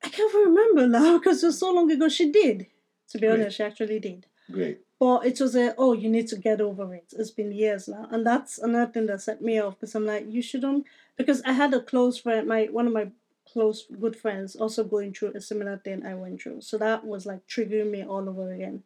I 0.02 0.08
can't 0.08 0.34
remember 0.34 0.87
now 0.87 1.18
because 1.18 1.42
it 1.42 1.46
was 1.46 1.58
so 1.58 1.72
long 1.72 1.90
ago. 1.90 2.08
She 2.08 2.30
did. 2.30 2.66
To 3.10 3.18
be 3.18 3.26
Great. 3.26 3.40
honest, 3.40 3.56
she 3.58 3.62
actually 3.62 4.00
did. 4.00 4.26
Great. 4.50 4.80
But 4.98 5.26
it 5.26 5.40
was 5.40 5.54
a 5.54 5.74
oh 5.76 5.92
you 5.92 6.08
need 6.08 6.28
to 6.28 6.37
get 6.37 6.60
over 6.60 6.94
it. 6.94 7.12
It's 7.16 7.30
been 7.30 7.52
years 7.52 7.88
now, 7.88 8.08
and 8.10 8.26
that's 8.26 8.58
another 8.58 8.90
thing 8.90 9.06
that 9.06 9.20
set 9.20 9.42
me 9.42 9.58
off 9.58 9.78
because 9.78 9.94
I'm 9.94 10.06
like 10.06 10.26
you 10.28 10.40
shouldn't 10.40 10.87
because 11.16 11.42
I 11.42 11.52
had 11.52 11.74
a 11.74 11.80
close 11.80 12.18
friend, 12.18 12.48
my 12.48 12.68
one 12.70 12.87
of 12.87 12.92
my 12.92 13.08
close 13.52 13.87
good 14.00 14.16
friends 14.16 14.56
also 14.56 14.82
going 14.82 15.12
through 15.12 15.32
a 15.34 15.40
similar 15.40 15.76
thing 15.76 16.06
I 16.06 16.14
went 16.14 16.40
through, 16.42 16.62
so 16.62 16.78
that 16.78 17.04
was 17.04 17.26
like 17.26 17.46
triggering 17.46 17.90
me 17.90 18.02
all 18.02 18.28
over 18.28 18.52
again. 18.52 18.82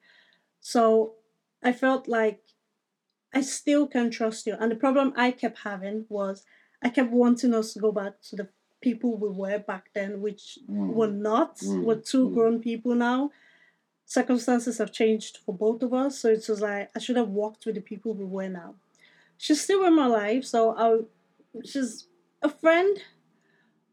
So 0.61 1.15
I 1.63 1.73
felt 1.73 2.09
like 2.09 2.41
I 3.33 3.41
still 3.43 3.87
can't 3.87 4.13
trust 4.13 4.47
you, 4.47 4.57
and 4.59 4.71
the 4.71 4.77
problem 4.77 5.13
I 5.17 5.31
kept 5.33 5.59
having 5.61 6.07
was 6.09 6.45
I 6.83 6.89
kept 6.91 7.11
wanting 7.11 7.55
us 7.55 7.73
to 7.75 7.79
go 7.81 7.93
back 7.93 8.21
to 8.31 8.37
the 8.37 8.49
people 8.81 9.17
we 9.17 9.29
were 9.29 9.59
back 9.59 9.91
then, 9.95 10.21
which 10.23 10.59
Mm. 10.69 10.89
we're 10.95 11.11
not. 11.11 11.57
Mm. 11.57 11.83
We're 11.85 11.97
two 12.01 12.29
Mm. 12.29 12.35
grown 12.35 12.61
people 12.61 12.95
now 12.95 13.31
circumstances 14.05 14.79
have 14.79 14.91
changed 14.91 15.37
for 15.45 15.55
both 15.55 15.83
of 15.83 15.93
us. 15.93 16.19
So 16.19 16.29
it 16.31 16.49
was 16.49 16.63
like 16.63 16.91
I 16.97 16.99
should 16.99 17.17
have 17.17 17.29
walked 17.29 17.67
with 17.67 17.75
the 17.75 17.83
people 17.83 18.15
we 18.15 18.25
were 18.25 18.49
now. 18.49 18.75
She's 19.37 19.61
still 19.61 19.85
in 19.85 19.95
my 19.95 20.07
life, 20.07 20.45
so 20.45 20.75
I 20.77 21.01
she's 21.65 22.07
a 22.43 22.49
friend, 22.49 22.97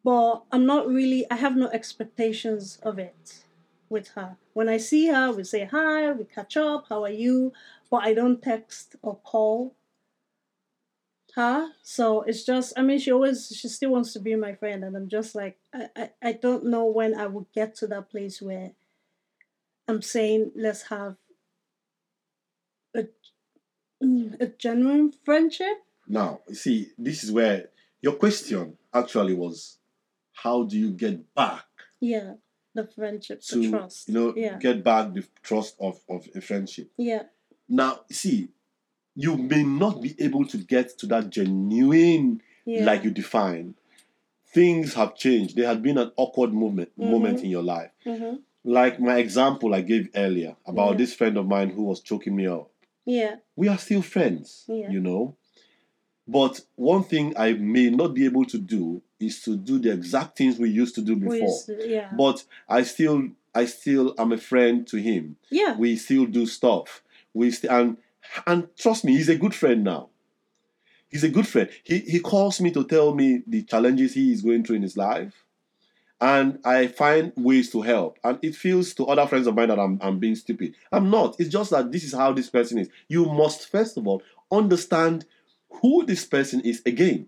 but 0.04 0.44
I'm 0.52 0.66
not 0.66 0.88
really 0.88 1.30
I 1.30 1.36
have 1.36 1.56
no 1.58 1.68
expectations 1.70 2.80
of 2.84 2.98
it 3.00 3.45
with 3.90 4.10
her. 4.10 4.38
When 4.54 4.70
I 4.70 4.78
see 4.78 5.08
her, 5.08 5.32
we 5.32 5.44
say 5.44 5.66
hi, 5.66 6.12
we 6.12 6.26
catch 6.26 6.58
up, 6.58 6.86
how 6.90 7.04
are 7.04 7.10
you? 7.10 7.54
But 7.90 8.04
I 8.04 8.14
don't 8.14 8.42
text 8.42 8.96
or 9.02 9.18
call 9.18 9.76
her. 11.36 11.70
So 11.84 12.22
it's 12.22 12.44
just 12.44 12.74
I 12.78 12.82
mean 12.82 13.00
she 13.00 13.12
always 13.12 13.54
she 13.56 13.68
still 13.68 13.92
wants 13.92 14.14
to 14.14 14.20
be 14.20 14.36
my 14.36 14.56
friend 14.56 14.84
and 14.84 14.96
I'm 14.96 15.10
just 15.10 15.36
like 15.36 15.58
I, 15.74 15.90
I, 15.96 16.10
I 16.22 16.32
don't 16.34 16.66
know 16.66 16.86
when 16.86 17.14
I 17.14 17.28
will 17.28 17.48
get 17.54 17.76
to 17.76 17.88
that 17.88 18.10
place 18.10 18.42
where 18.42 18.72
I'm 19.88 20.02
saying 20.02 20.52
let's 20.56 20.84
have 20.84 21.18
a 22.96 23.06
mm, 24.04 24.40
a 24.40 24.48
genuine 24.48 25.14
friendship. 25.24 25.84
Now, 26.08 26.42
you 26.48 26.56
see, 26.56 26.92
this 26.98 27.24
is 27.24 27.32
where 27.32 27.70
your 28.02 28.14
question 28.14 28.78
actually 28.94 29.34
was 29.34 29.78
how 30.34 30.64
do 30.64 30.78
you 30.78 30.92
get 30.92 31.34
back 31.34 31.66
Yeah, 32.00 32.34
the 32.76 32.86
friendship, 32.86 33.42
to 33.42 33.60
the 33.60 33.70
trust. 33.70 34.08
you 34.10 34.14
know 34.14 34.34
yeah, 34.36 34.58
get 34.60 34.84
back 34.84 35.14
the 35.14 35.26
trust 35.42 35.76
of, 35.80 36.00
of 36.10 36.28
a 36.36 36.42
friendship? 36.42 36.92
yeah, 36.98 37.24
Now, 37.68 38.02
see, 38.12 38.50
you 39.16 39.38
may 39.38 39.64
not 39.64 40.02
be 40.02 40.14
able 40.20 40.46
to 40.54 40.58
get 40.58 40.98
to 41.00 41.06
that 41.08 41.30
genuine 41.32 42.42
yeah. 42.66 42.86
like 42.86 43.04
you 43.04 43.12
define. 43.12 43.76
Things 44.48 44.94
have 44.94 45.16
changed. 45.16 45.56
There 45.56 45.68
had 45.68 45.82
been 45.82 45.98
an 45.98 46.12
awkward 46.16 46.54
moment 46.54 46.90
moment 46.98 47.40
Mhm. 47.40 47.44
in 47.46 47.50
your 47.50 47.64
life. 47.64 47.92
hmm 48.04 48.36
Like 48.64 49.00
my 49.00 49.18
example 49.18 49.74
I 49.76 49.82
gave 49.82 50.10
earlier 50.16 50.56
about 50.66 50.92
Yeah. 50.92 50.98
this 50.98 51.14
friend 51.14 51.38
of 51.38 51.46
mine 51.48 51.70
who 51.70 51.84
was 51.84 52.00
choking 52.02 52.36
me 52.36 52.48
up. 52.48 52.72
Yeah, 53.06 53.36
We 53.56 53.68
are 53.68 53.78
still 53.78 54.02
friends, 54.02 54.66
Yeah. 54.68 54.90
you 54.92 55.00
know. 55.00 55.36
But 56.28 56.62
one 56.76 57.04
thing 57.04 57.34
I 57.38 57.54
may 57.54 57.90
not 57.90 58.14
be 58.14 58.26
able 58.26 58.46
to 58.46 58.58
do 58.58 59.02
is 59.20 59.42
to 59.44 59.56
do 59.56 59.78
the 59.80 59.92
exact 59.94 60.38
things 60.38 60.58
we 60.58 60.70
used 60.70 60.96
to 60.96 61.02
do 61.02 61.16
before. 61.16 61.62
to- 61.66 61.88
yeah, 61.90 62.10
But 62.18 62.44
I 62.68 62.84
still, 62.84 63.30
I 63.54 63.66
still 63.66 64.14
am 64.18 64.32
a 64.32 64.38
friend 64.38 64.88
to 64.88 64.98
him. 64.98 65.38
yeah, 65.52 65.78
We 65.78 65.96
still 65.98 66.26
do 66.26 66.46
stuff. 66.48 67.04
We 67.34 67.52
st- 67.52 67.72
and 67.72 67.98
and 68.48 68.68
trust 68.76 69.06
me, 69.06 69.16
he's 69.16 69.30
a 69.30 69.38
good 69.38 69.54
friend 69.54 69.84
now. 69.84 70.10
He's 71.10 71.24
a 71.24 71.30
good 71.30 71.48
friend. 71.48 71.70
He 71.84 72.00
he 72.00 72.20
calls 72.20 72.60
me 72.60 72.72
to 72.72 72.84
tell 72.84 73.14
me 73.14 73.44
the 73.46 73.62
challenges 73.64 74.16
he 74.16 74.32
is 74.34 74.42
going 74.42 74.64
through 74.64 74.78
in 74.78 74.82
his 74.82 74.98
life, 74.98 75.46
and 76.20 76.60
I 76.66 76.88
find 76.88 77.32
ways 77.38 77.70
to 77.72 77.82
help. 77.84 78.18
And 78.24 78.40
it 78.42 78.56
feels 78.56 78.94
to 78.96 79.06
other 79.06 79.28
friends 79.28 79.46
of 79.48 79.56
mine 79.56 79.70
that 79.70 79.80
I'm 79.80 80.00
I'm 80.02 80.18
being 80.20 80.36
stupid. 80.36 80.76
I'm 80.92 81.10
not. 81.12 81.36
It's 81.40 81.50
just 81.50 81.70
that 81.70 81.92
this 81.92 82.04
is 82.04 82.14
how 82.14 82.34
this 82.34 82.50
person 82.50 82.80
is. 82.80 82.90
You 83.08 83.26
must 83.26 83.70
first 83.70 83.96
of 83.98 84.08
all 84.08 84.24
understand 84.52 85.26
who 85.82 86.06
this 86.06 86.26
person 86.26 86.62
is 86.62 86.82
again. 86.86 87.28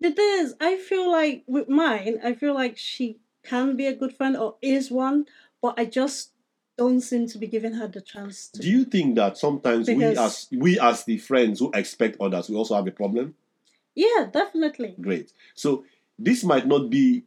The 0.00 0.12
thing 0.12 0.38
is, 0.40 0.54
I 0.60 0.76
feel 0.76 1.10
like 1.10 1.44
with 1.46 1.68
mine, 1.68 2.20
I 2.22 2.34
feel 2.34 2.54
like 2.54 2.76
she 2.78 3.18
can 3.44 3.76
be 3.76 3.86
a 3.86 3.94
good 3.94 4.14
friend 4.16 4.36
or 4.36 4.56
is 4.62 4.90
one, 4.90 5.26
but 5.60 5.74
I 5.78 5.86
just 5.86 6.32
don't 6.76 7.00
seem 7.00 7.26
to 7.28 7.38
be 7.38 7.48
giving 7.48 7.72
her 7.74 7.88
the 7.88 8.00
chance 8.00 8.48
to. 8.50 8.62
Do 8.62 8.68
you 8.68 8.84
think 8.84 9.16
that 9.16 9.36
sometimes 9.36 9.88
we 9.88 10.04
as 10.16 10.46
we 10.52 10.78
as 10.78 11.04
the 11.04 11.18
friends 11.18 11.58
who 11.58 11.70
expect 11.74 12.20
others, 12.20 12.48
we 12.48 12.54
also 12.56 12.76
have 12.76 12.86
a 12.86 12.92
problem? 12.92 13.34
yeah, 13.94 14.28
definitely. 14.32 14.94
Great. 15.00 15.32
So 15.54 15.84
this 16.18 16.44
might 16.44 16.66
not 16.68 16.88
be 16.88 17.24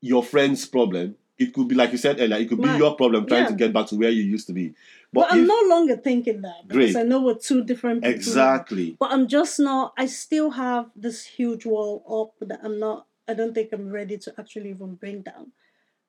your 0.00 0.24
friend's 0.24 0.66
problem. 0.66 1.16
It 1.38 1.54
could 1.54 1.68
be 1.68 1.76
like 1.76 1.92
you 1.92 1.98
said 1.98 2.18
earlier. 2.18 2.38
It 2.38 2.48
could 2.48 2.60
be 2.60 2.68
your 2.70 2.96
problem 2.96 3.26
trying 3.26 3.42
Yeah. 3.44 3.48
to 3.50 3.54
get 3.54 3.72
back 3.72 3.86
to 3.88 3.96
where 3.96 4.10
you 4.10 4.24
used 4.24 4.48
to 4.48 4.52
be. 4.52 4.74
But, 5.12 5.28
But, 5.28 5.32
I'm 5.32 5.46
no 5.46 5.62
longer 5.66 5.96
thinking 5.96 6.42
that 6.42 6.68
because 6.68 6.92
Great. 6.92 6.96
I 6.96 7.02
know 7.02 7.22
we're 7.22 7.34
two 7.34 7.64
different 7.64 8.02
people. 8.02 8.14
exactly, 8.14 8.96
But 9.00 9.10
I'm 9.10 9.26
just 9.26 9.58
not. 9.58 9.94
I 9.96 10.06
still 10.06 10.50
have 10.50 10.90
this 10.94 11.24
huge 11.24 11.64
wall 11.64 12.04
up 12.40 12.48
that 12.48 12.60
I'm 12.62 12.78
not. 12.78 13.06
I 13.26 13.34
don't 13.34 13.54
think 13.54 13.70
I'm 13.72 13.90
ready 13.90 14.18
to 14.18 14.34
actually 14.38 14.70
even 14.70 14.94
bring 14.96 15.22
down. 15.22 15.52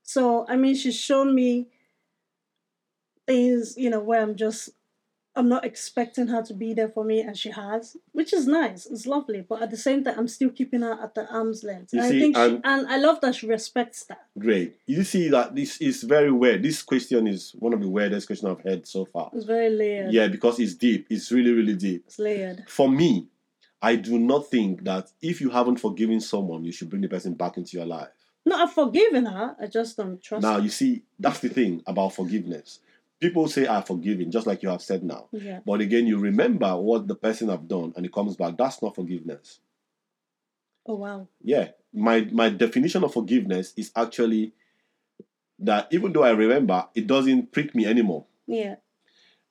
So 0.04 0.46
I 0.50 0.58
mean, 0.58 0.76
she's 0.76 1.00
shown 1.00 1.34
me 1.34 1.68
things, 3.26 3.76
you 3.78 3.90
know, 3.90 4.00
where 4.02 4.22
I'm 4.22 4.36
just. 4.36 4.70
I'm 5.40 5.50
not 5.50 5.64
expecting 5.66 6.28
her 6.28 6.42
to 6.44 6.54
be 6.54 6.74
there 6.74 6.90
for 6.90 7.04
me, 7.04 7.22
and 7.22 7.38
she 7.38 7.50
has, 7.52 7.96
which 8.12 8.34
is 8.34 8.46
nice. 8.46 8.86
It's 8.86 9.08
lovely, 9.08 9.42
but 9.42 9.62
at 9.62 9.72
the 9.72 9.78
same 9.78 10.04
time, 10.04 10.16
I'm 10.20 10.28
still 10.28 10.50
keeping 10.50 10.82
her 10.82 11.02
at 11.02 11.16
the 11.16 11.26
arm's 11.34 11.64
length. 11.64 11.94
You 11.94 12.02
and 12.02 12.10
see, 12.12 12.18
I 12.18 12.20
think, 12.22 12.36
she, 12.36 12.42
and- 12.42 12.62
and 12.64 12.88
I 12.88 12.98
love 12.98 13.22
that 13.22 13.36
she 13.36 13.48
respects 13.48 14.04
that. 14.06 14.26
great. 14.38 14.76
You 14.86 15.04
see 15.04 15.30
that 15.30 15.56
this 15.56 15.80
is 15.82 16.04
very 16.04 16.32
weird. 16.32 16.62
This 16.64 16.82
question 16.84 17.26
is 17.28 17.52
one 17.58 17.74
of 17.74 17.82
the 17.82 17.90
weirdest 17.90 18.28
questions 18.28 18.52
I've 18.52 18.64
heard 18.64 18.86
so 18.88 19.06
far. 19.06 19.32
It's 19.34 19.46
very 19.46 19.70
layered. 19.70 20.12
Yeah, 20.14 20.28
because 20.28 20.60
it's 20.60 20.76
deep. 20.76 21.08
It's 21.10 21.32
really, 21.32 21.52
really 21.52 21.76
deep. 21.76 22.04
It's 22.08 22.20
layered. 22.20 22.66
For 22.68 22.90
me, 22.90 23.28
I 23.82 23.96
do 23.96 24.20
not 24.20 24.48
think 24.48 24.84
that 24.84 25.10
if 25.22 25.40
you 25.40 25.50
haven't 25.52 25.78
forgiven 25.78 26.20
someone, 26.20 26.66
you 26.66 26.72
should 26.74 26.90
bring 26.90 27.02
the 27.02 27.08
person 27.08 27.34
back 27.34 27.56
into 27.58 27.78
your 27.78 27.86
life. 27.86 28.10
No, 28.46 28.56
I've 28.58 28.74
forgiven 28.74 29.26
her. 29.26 29.56
I 29.62 29.68
just 29.68 29.96
don't 29.98 30.22
trust 30.22 30.44
Now, 30.44 30.56
her. 30.56 30.60
you 30.62 30.70
see, 30.70 31.04
that's 31.20 31.40
the 31.40 31.50
thing 31.50 31.82
about 31.88 32.14
forgiveness. 32.14 32.80
People 33.20 33.48
say, 33.48 33.66
ah, 33.66 33.78
I've 33.78 33.88
forgiven, 33.88 34.32
just 34.32 34.48
like 34.48 34.64
you 34.64 34.70
have 34.70 34.82
said 34.82 35.04
now. 35.04 35.28
Yeah. 35.32 35.60
But 35.66 35.82
again, 35.82 36.08
you 36.08 36.18
remember 36.18 36.76
what 36.78 37.08
the 37.08 37.16
person 37.16 37.50
have 37.50 37.68
done 37.68 37.94
and 37.96 38.06
it 38.06 38.14
comes 38.14 38.36
back. 38.36 38.58
That's 38.58 38.82
not 38.82 38.96
forgiveness. 38.96 39.60
Oh 40.86 40.96
wow. 40.96 41.28
Yeah. 41.42 41.70
My 41.94 42.22
my 42.32 42.50
definition 42.50 43.04
of 43.04 43.14
forgiveness 43.14 43.74
is 43.76 43.92
actually 43.96 44.54
that 45.60 45.88
even 45.92 46.14
though 46.14 46.24
I 46.24 46.32
remember, 46.32 46.88
it 46.96 47.08
doesn't 47.08 47.52
prick 47.52 47.76
me 47.76 47.86
anymore. 47.86 48.26
Yeah. 48.48 48.76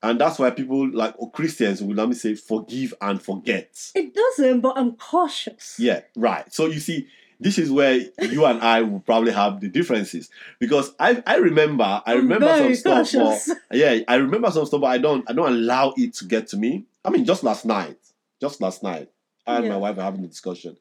And 0.03 0.21
that's 0.21 0.39
why 0.39 0.51
people 0.51 0.89
like 0.91 1.15
or 1.19 1.31
Christians 1.31 1.83
will 1.83 1.95
let 1.95 2.09
me 2.09 2.15
say 2.15 2.35
forgive 2.37 2.95
and 3.01 3.21
forget. 3.21 3.77
It 3.95 4.15
doesn't, 4.15 4.61
but 4.61 4.79
I'm 4.79 4.93
cautious. 4.93 5.77
Yeah, 5.79 6.03
right. 6.17 6.53
So 6.53 6.67
you 6.67 6.79
see, 6.79 7.09
this 7.41 7.59
is 7.59 7.71
where 7.71 7.95
you 8.21 8.45
and 8.47 8.61
I 8.61 8.83
will 8.83 9.01
probably 9.01 9.33
have 9.33 9.61
the 9.61 9.69
differences 9.69 10.29
because 10.59 10.93
I 10.99 11.23
I 11.27 11.37
remember 11.37 12.03
I 12.05 12.15
remember 12.15 12.49
some 12.49 12.59
very 12.59 12.75
stuff. 12.75 13.47
But, 13.69 13.77
yeah, 13.77 14.01
I 14.09 14.17
remember 14.17 14.51
some 14.51 14.67
stuff, 14.67 14.81
but 14.81 14.89
I 14.89 14.99
don't 14.99 15.29
I 15.31 15.33
don't 15.33 15.53
allow 15.53 15.95
it 15.97 16.15
to 16.15 16.25
get 16.25 16.49
to 16.49 16.57
me. 16.57 16.85
I 17.05 17.11
mean, 17.11 17.25
just 17.25 17.45
last 17.45 17.65
night, 17.65 17.97
just 18.41 18.61
last 18.61 18.83
night, 18.83 19.09
I 19.47 19.57
and 19.57 19.65
Yeah. 19.65 19.71
my 19.73 19.77
wife 19.79 19.97
were 19.97 20.03
having 20.03 20.25
a 20.25 20.29
discussion, 20.29 20.77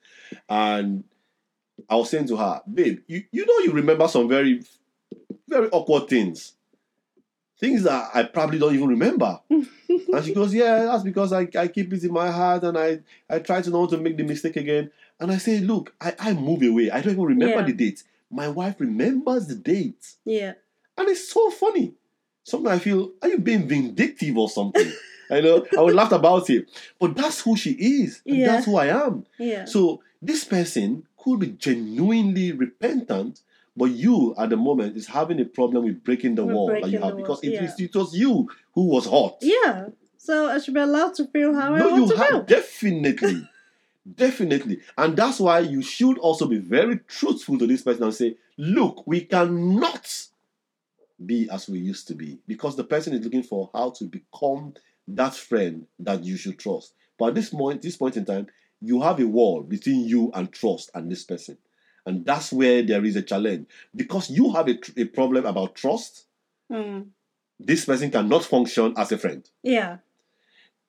and 0.49 1.03
I 1.89 1.95
was 1.95 2.09
saying 2.09 2.27
to 2.29 2.37
her, 2.37 2.61
"Babe, 2.71 2.99
you 3.07 3.23
you 3.31 3.45
know 3.45 3.59
you 3.59 3.71
remember 3.71 4.07
some 4.07 4.27
very 4.27 4.63
very 5.47 5.69
awkward 5.69 6.09
things." 6.09 6.53
Things 7.59 7.83
that 7.83 8.11
I 8.13 8.23
probably 8.23 8.59
don't 8.59 8.73
even 8.75 8.89
remember. 8.89 9.39
And 10.13 10.23
she 10.23 10.33
goes, 10.33 10.53
Yeah, 10.53 10.85
that's 10.85 11.03
because 11.03 11.33
I, 11.33 11.47
I 11.57 11.67
keep 11.67 11.91
it 11.91 12.03
in 12.03 12.13
my 12.13 12.29
heart 12.31 12.63
and 12.63 12.77
I, 12.77 12.99
I 13.29 13.39
try 13.39 13.61
to 13.61 13.69
not 13.69 13.89
to 13.89 13.97
make 13.97 14.15
the 14.15 14.23
mistake 14.23 14.55
again. 14.55 14.91
And 15.19 15.31
I 15.31 15.37
say, 15.37 15.59
Look, 15.59 15.93
I, 15.99 16.13
I 16.19 16.33
move 16.33 16.61
away. 16.63 16.91
I 16.91 17.01
don't 17.01 17.13
even 17.13 17.23
remember 17.25 17.59
Yeah. 17.59 17.65
the 17.65 17.73
date. 17.73 18.03
My 18.29 18.47
wife 18.47 18.75
remembers 18.79 19.47
the 19.47 19.55
date. 19.55 20.15
Yeah. 20.23 20.53
And 20.97 21.09
it's 21.09 21.29
so 21.31 21.49
funny. 21.49 21.93
Sometimes 22.43 22.79
I 22.79 22.83
feel, 22.83 23.11
Are 23.21 23.29
you 23.29 23.39
being 23.39 23.67
vindictive 23.67 24.37
or 24.37 24.49
something? 24.49 24.91
I 25.31 25.41
know, 25.41 25.65
I 25.77 25.81
would 25.81 25.95
laugh 25.95 26.11
about 26.13 26.49
it. 26.49 26.69
But 26.99 27.15
that's 27.15 27.41
who 27.41 27.57
she 27.57 27.71
is. 27.71 28.21
And 28.25 28.37
Yeah. 28.37 28.45
that's 28.47 28.65
who 28.65 28.77
I 28.77 28.87
am. 28.87 29.25
Yeah. 29.37 29.65
So 29.65 30.01
this 30.21 30.43
person 30.45 31.03
could 31.17 31.39
be 31.39 31.47
genuinely 31.47 32.51
repentant, 32.53 33.41
but 33.77 33.91
you 33.91 34.33
at 34.37 34.49
the 34.49 34.57
moment 34.57 34.97
is 34.97 35.07
having 35.07 35.39
a 35.39 35.45
problem 35.45 35.85
with 35.85 36.03
breaking 36.03 36.33
the 36.35 36.43
wall 36.43 36.67
that 36.67 36.89
you 36.89 36.99
have 36.99 37.15
because 37.15 37.41
wall, 37.43 37.53
it, 37.53 37.53
yeah. 37.53 37.71
it 37.77 37.95
was 37.95 38.13
you 38.17 38.49
who 38.73 38.87
was 38.87 39.05
hot. 39.05 39.37
yeah. 39.41 39.85
So 40.17 40.49
I 40.49 40.57
should 40.57 40.73
be 40.73 40.79
allowed 40.79 41.13
to 41.15 41.27
feel 41.27 41.53
how 41.53 41.75
I 41.75 41.79
no, 41.79 41.89
want 41.89 42.01
you 42.01 42.09
to 42.09 42.17
have 42.17 42.29
feel. 42.29 42.41
definitely, 42.43 43.47
definitely, 44.15 44.79
and 44.97 45.15
that's 45.15 45.39
why 45.39 45.59
you 45.59 45.81
should 45.81 46.17
also 46.17 46.47
be 46.47 46.57
very 46.57 46.97
truthful 47.07 47.57
to 47.59 47.67
this 47.67 47.83
person 47.83 48.03
and 48.03 48.13
say, 48.13 48.35
"Look, 48.57 49.05
we 49.05 49.21
cannot 49.21 50.25
be 51.23 51.47
as 51.49 51.69
we 51.69 51.79
used 51.79 52.07
to 52.07 52.15
be 52.15 52.39
because 52.47 52.75
the 52.75 52.83
person 52.83 53.13
is 53.13 53.23
looking 53.23 53.43
for 53.43 53.69
how 53.73 53.91
to 53.91 54.05
become 54.05 54.73
that 55.07 55.35
friend 55.35 55.85
that 55.99 56.23
you 56.23 56.35
should 56.35 56.57
trust." 56.57 56.93
But 57.19 57.29
at 57.29 57.35
this 57.35 57.51
point, 57.51 57.83
this 57.83 57.95
point 57.95 58.17
in 58.17 58.25
time, 58.25 58.47
you 58.81 59.01
have 59.01 59.19
a 59.19 59.27
wall 59.27 59.61
between 59.61 60.07
you 60.07 60.31
and 60.33 60.51
trust 60.51 60.89
and 60.93 61.11
this 61.11 61.23
person, 61.23 61.57
and 62.07 62.25
that's 62.25 62.53
where 62.53 62.81
there 62.81 63.03
is 63.05 63.15
a 63.17 63.21
challenge 63.21 63.67
because 63.93 64.29
you 64.29 64.51
have 64.53 64.67
a, 64.69 64.77
a 64.95 65.05
problem 65.05 65.45
about 65.45 65.75
trust. 65.75 66.25
Mm. 66.71 67.07
This 67.59 67.83
person 67.85 68.09
cannot 68.09 68.43
function 68.45 68.93
as 68.97 69.11
a 69.11 69.17
friend 69.17 69.47
Yeah. 69.61 69.97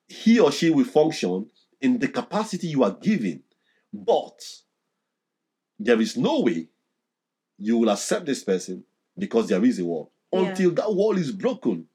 he 0.07 0.39
or 0.39 0.51
she 0.51 0.69
will 0.69 0.85
function 0.85 1.49
in 1.81 1.99
the 1.99 2.07
capacity 2.07 2.67
you 2.67 2.83
are 2.83 2.91
given. 3.09 3.43
But 3.93 4.39
there 5.77 5.99
is 6.01 6.15
no 6.17 6.41
way 6.41 6.67
you 7.57 7.77
will 7.79 7.89
accept 7.89 8.25
this 8.25 8.43
person 8.43 8.83
because 9.17 9.47
there 9.49 9.63
is 9.65 9.79
a 9.79 9.85
wall 9.85 10.11
Yeah. 10.31 10.39
until 10.49 10.71
that 10.71 10.93
wall 10.93 11.17
is 11.17 11.31
broken. 11.31 11.87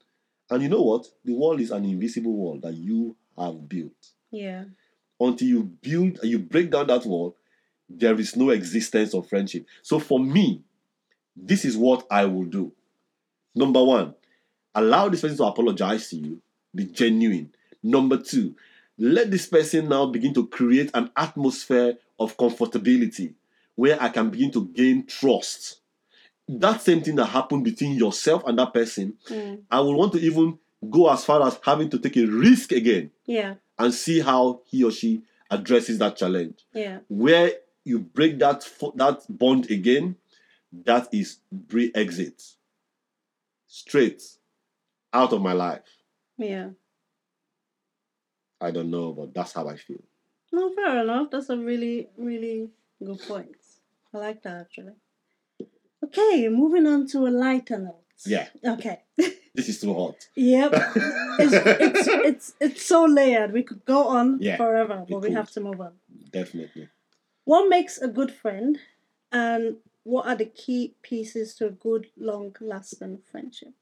And 0.49 0.61
you 0.61 0.69
know 0.69 0.81
what? 0.83 1.07
The 1.23 1.33
wall 1.33 1.59
is 1.59 1.71
an 1.71 1.85
invisible 1.85 2.33
wall 2.33 2.59
that 2.61 2.73
you 2.75 3.15
have 3.37 3.67
built. 3.67 4.11
Yeah. 4.31 4.65
Until 5.19 5.47
you 5.47 5.63
build, 5.63 6.19
you 6.23 6.39
break 6.39 6.69
down 6.69 6.87
that 6.87 7.05
wall, 7.05 7.35
there 7.89 8.19
is 8.19 8.35
no 8.35 8.49
existence 8.49 9.13
of 9.13 9.27
friendship. 9.27 9.65
So 9.81 9.99
for 9.99 10.19
me, 10.19 10.61
this 11.35 11.65
is 11.65 11.77
what 11.77 12.05
I 12.09 12.25
will 12.25 12.45
do. 12.45 12.71
Number 13.53 13.83
one, 13.83 14.15
allow 14.73 15.09
this 15.09 15.21
person 15.21 15.37
to 15.37 15.43
apologize 15.45 16.09
to 16.09 16.15
you, 16.17 16.41
be 16.73 16.85
genuine. 16.85 17.53
Number 17.83 18.17
two, 18.17 18.55
let 18.97 19.29
this 19.31 19.47
person 19.47 19.89
now 19.89 20.05
begin 20.05 20.33
to 20.33 20.47
create 20.47 20.89
an 20.93 21.11
atmosphere 21.15 21.97
of 22.19 22.37
comfortability 22.37 23.33
where 23.75 24.01
I 24.01 24.09
can 24.09 24.29
begin 24.29 24.51
to 24.51 24.65
gain 24.67 25.05
trust. 25.05 25.79
That 26.47 26.81
same 26.81 27.01
thing 27.01 27.15
that 27.15 27.25
happened 27.25 27.63
between 27.63 27.93
yourself 27.97 28.43
and 28.45 28.57
that 28.59 28.73
person, 28.73 29.15
Mm. 29.27 29.63
I 29.69 29.79
will 29.81 29.95
want 29.95 30.13
to 30.13 30.19
even 30.19 30.57
go 30.89 31.09
as 31.11 31.25
far 31.25 31.45
as 31.45 31.59
having 31.63 31.89
to 31.89 31.99
take 31.99 32.15
a 32.17 32.25
risk 32.25 32.71
again 32.71 33.11
Yeah. 33.25 33.55
and 33.77 33.93
see 33.93 34.19
how 34.21 34.61
he 34.65 34.83
or 34.83 34.91
she 34.91 35.23
addresses 35.51 35.97
that 35.99 36.15
challenge. 36.15 36.63
Yeah. 36.73 36.99
Where 37.09 37.51
you 37.85 37.99
break 37.99 38.39
that 38.39 38.63
fo- 38.63 38.93
that 38.97 39.21
bond 39.29 39.71
again, 39.71 40.17
that 40.83 41.07
is 41.13 41.37
pre 41.69 41.91
exit. 41.95 42.41
Straight 43.67 44.21
out 45.13 45.31
of 45.33 45.41
my 45.41 45.53
life. 45.53 45.87
Yeah. 46.37 46.69
I 48.61 48.71
don't 48.71 48.89
know, 48.89 49.11
but 49.13 49.33
that's 49.33 49.53
how 49.53 49.67
I 49.67 49.75
feel. 49.77 50.01
No, 50.51 50.73
fair 50.73 51.01
enough. 51.03 51.29
That's 51.31 51.49
a 51.49 51.57
really, 51.57 52.09
really 52.17 52.69
good 53.03 53.19
point. 53.27 53.55
I 54.13 54.17
like 54.17 54.41
that 54.43 54.61
actually. 54.61 54.93
Okay, 56.03 56.47
moving 56.49 56.87
on 56.87 57.07
to 57.07 57.27
a 57.27 57.29
lighter 57.29 57.77
note. 57.79 58.01
Yeah, 58.25 58.47
Okay. 58.63 59.01
this 59.17 59.67
is 59.67 59.81
too 59.81 59.93
hot. 59.93 60.15
Yep. 60.35 60.71
it's, 61.39 61.53
it's 61.53 62.07
it's 62.07 62.53
it's 62.61 62.85
so 62.85 63.03
layered. 63.05 63.51
We 63.51 63.63
could 63.63 63.83
go 63.83 64.07
on 64.07 64.39
Yeah, 64.41 64.55
forever, 64.55 65.05
but 65.09 65.21
we 65.21 65.27
could. 65.27 65.35
have 65.37 65.51
to 65.51 65.59
move 65.61 65.81
on. 65.81 65.93
Definitely. 66.31 66.87
What 67.45 67.69
makes 67.69 67.97
a 67.99 68.07
good 68.07 68.31
friend, 68.31 68.79
and 69.31 69.77
what 70.03 70.27
are 70.27 70.35
the 70.35 70.45
key 70.45 70.95
pieces 71.01 71.55
to 71.55 71.67
a 71.67 71.71
good, 71.71 72.07
long-lasting 72.17 73.19
friendship? 73.31 73.73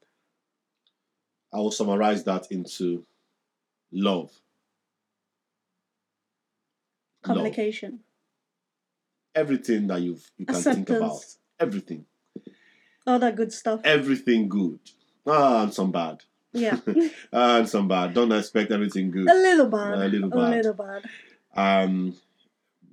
I 1.52 1.58
will 1.58 1.70
summarize 1.70 2.24
that 2.24 2.50
into 2.50 3.04
love. 3.92 4.30
Love. 7.26 7.36
Communication, 7.36 8.00
Everything 9.34 9.88
that 9.88 10.00
you've 10.00 10.30
you 10.36 10.46
can 10.46 10.54
think 10.62 10.90
about. 10.90 11.24
Everything. 11.58 12.04
all 13.06 13.18
that 13.18 13.34
good 13.34 13.52
stuff. 13.52 13.80
Everything 13.82 14.48
good. 14.48 14.78
Ah, 15.26 15.62
and 15.64 15.74
some 15.74 15.90
bad. 15.90 16.22
Yeah, 16.52 16.78
Ah, 17.32 17.58
and 17.58 17.68
some 17.68 17.88
bad. 17.88 18.14
Don't 18.14 18.30
expect 18.30 18.70
everything 18.70 19.10
good. 19.10 19.28
a 19.28 19.34
little 19.34 19.66
bad. 19.66 19.94
A 19.94 20.08
little 20.08 20.28
bad. 20.30 20.52
A 20.52 20.56
little 20.56 20.74
bad. 20.74 21.02
um 21.56 22.14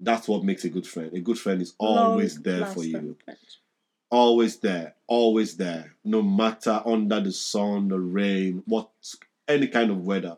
that's 0.01 0.27
what 0.27 0.43
makes 0.43 0.65
a 0.65 0.69
good 0.69 0.87
friend. 0.87 1.13
A 1.13 1.19
good 1.19 1.37
friend 1.39 1.61
is 1.61 1.73
always 1.77 2.41
there 2.41 2.65
for 2.65 2.83
you. 2.83 3.15
friendship. 3.23 3.47
always 4.09 4.57
there 4.57 4.95
always 5.07 5.55
there 5.55 5.95
no 6.03 6.21
matter 6.21 6.81
under 6.85 7.21
the 7.21 7.31
sun 7.31 7.87
the 7.87 7.97
rain 7.99 8.61
what 8.65 8.89
any 9.47 9.67
kind 9.67 9.91
of 9.91 10.05
weather. 10.05 10.37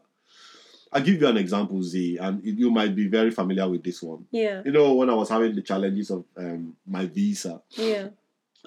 I'll 0.92 1.02
give 1.02 1.22
you 1.22 1.28
an 1.28 1.38
example 1.38 1.82
z 1.82 2.18
and 2.18 2.40
you 2.44 2.70
might 2.70 2.96
be 2.96 3.08
very 3.08 3.32
familiar 3.32 3.68
with 3.68 3.84
this 3.84 4.04
one. 4.04 4.26
Yeah, 4.32 4.62
you 4.64 4.72
know 4.72 4.94
when 4.94 5.10
i 5.10 5.14
was 5.14 5.30
having 5.30 5.56
the 5.56 5.62
challenges 5.62 6.12
of 6.12 6.24
um, 6.38 6.76
my 6.86 7.06
visa 7.06 7.62
yeah, 7.72 8.10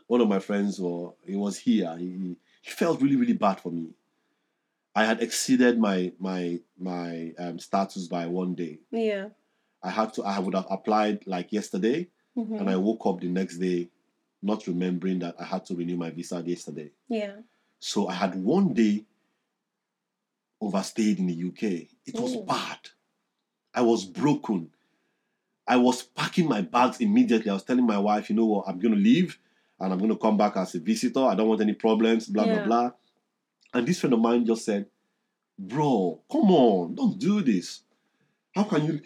one 0.07 0.21
of 0.21 0.29
my 0.29 0.39
friends 0.41 0.81
were 0.81 1.11
he 1.25 1.37
was 1.37 1.59
here. 1.59 1.95
He, 1.99 2.37
he 2.63 2.71
felt 2.71 3.01
really 3.01 3.17
really 3.17 3.33
bad 3.33 3.61
for 3.61 3.71
me. 3.71 3.91
I 4.95 5.05
had 5.05 5.23
exceeded 5.23 5.79
my 5.79 6.13
my 6.19 6.59
my 6.79 7.33
um, 7.39 7.59
status 7.59 8.07
by 8.09 8.27
one 8.27 8.55
day. 8.55 8.79
Yeah. 8.91 9.29
I 9.87 9.91
had 9.91 10.13
to 10.15 10.23
I 10.25 10.39
would 10.39 10.55
have 10.55 10.67
applied 10.71 11.27
like 11.27 11.53
yesterday 11.53 12.09
mhm, 12.37 12.59
and 12.61 12.69
I 12.71 12.77
woke 12.77 13.07
up 13.07 13.21
the 13.21 13.29
next 13.29 13.57
day 13.59 13.89
not 14.43 14.67
remembering 14.67 15.19
that 15.21 15.35
I 15.41 15.45
had 15.45 15.65
to 15.67 15.75
renew 15.75 15.97
my 15.97 16.11
visa 16.11 16.43
yesterday. 16.45 16.91
yeah. 17.09 17.37
So 17.79 18.09
I 18.09 18.15
had 18.15 18.35
one 18.35 18.73
day 18.75 19.05
overstayed 20.61 21.19
in 21.19 21.27
the 21.27 21.35
UK. 21.49 21.63
It 22.07 22.15
was 22.19 22.37
bad. 22.37 22.79
I 23.75 23.83
was 23.83 24.05
broken. 24.05 24.71
I 25.67 25.77
was 25.77 26.03
packing 26.03 26.49
my 26.49 26.63
bags 26.63 27.01
immediately. 27.01 27.51
I 27.51 27.55
was 27.55 27.65
telling 27.65 27.87
my 27.87 27.99
wife, 27.99 28.31
you 28.31 28.37
know 28.37 28.47
what, 28.47 28.65
I'm 28.69 28.79
gonna 28.79 28.97
leave 28.97 29.39
and 29.81 29.93
I'm 29.93 29.99
gonna 29.99 30.17
come 30.17 30.37
back 30.37 30.57
as 30.57 30.75
a 30.75 30.81
visitor. 30.81 31.21
I 31.25 31.35
don't 31.35 31.49
want 31.49 31.61
any 31.61 31.75
problems, 31.75 32.27
blah 32.29 32.45
Yeah. 32.45 32.55
blah 32.59 32.65
blah. 32.65 32.91
And 33.75 33.87
this 33.87 34.01
friend 34.01 34.15
of 34.15 34.21
mine 34.21 34.47
just 34.47 34.65
said, 34.65 34.87
Bro, 35.59 36.21
come 36.31 36.51
on, 36.51 36.95
don't 36.95 37.19
do 37.19 37.43
this. 37.43 37.83
How 38.55 38.65
can 38.65 38.85
you 38.87 39.01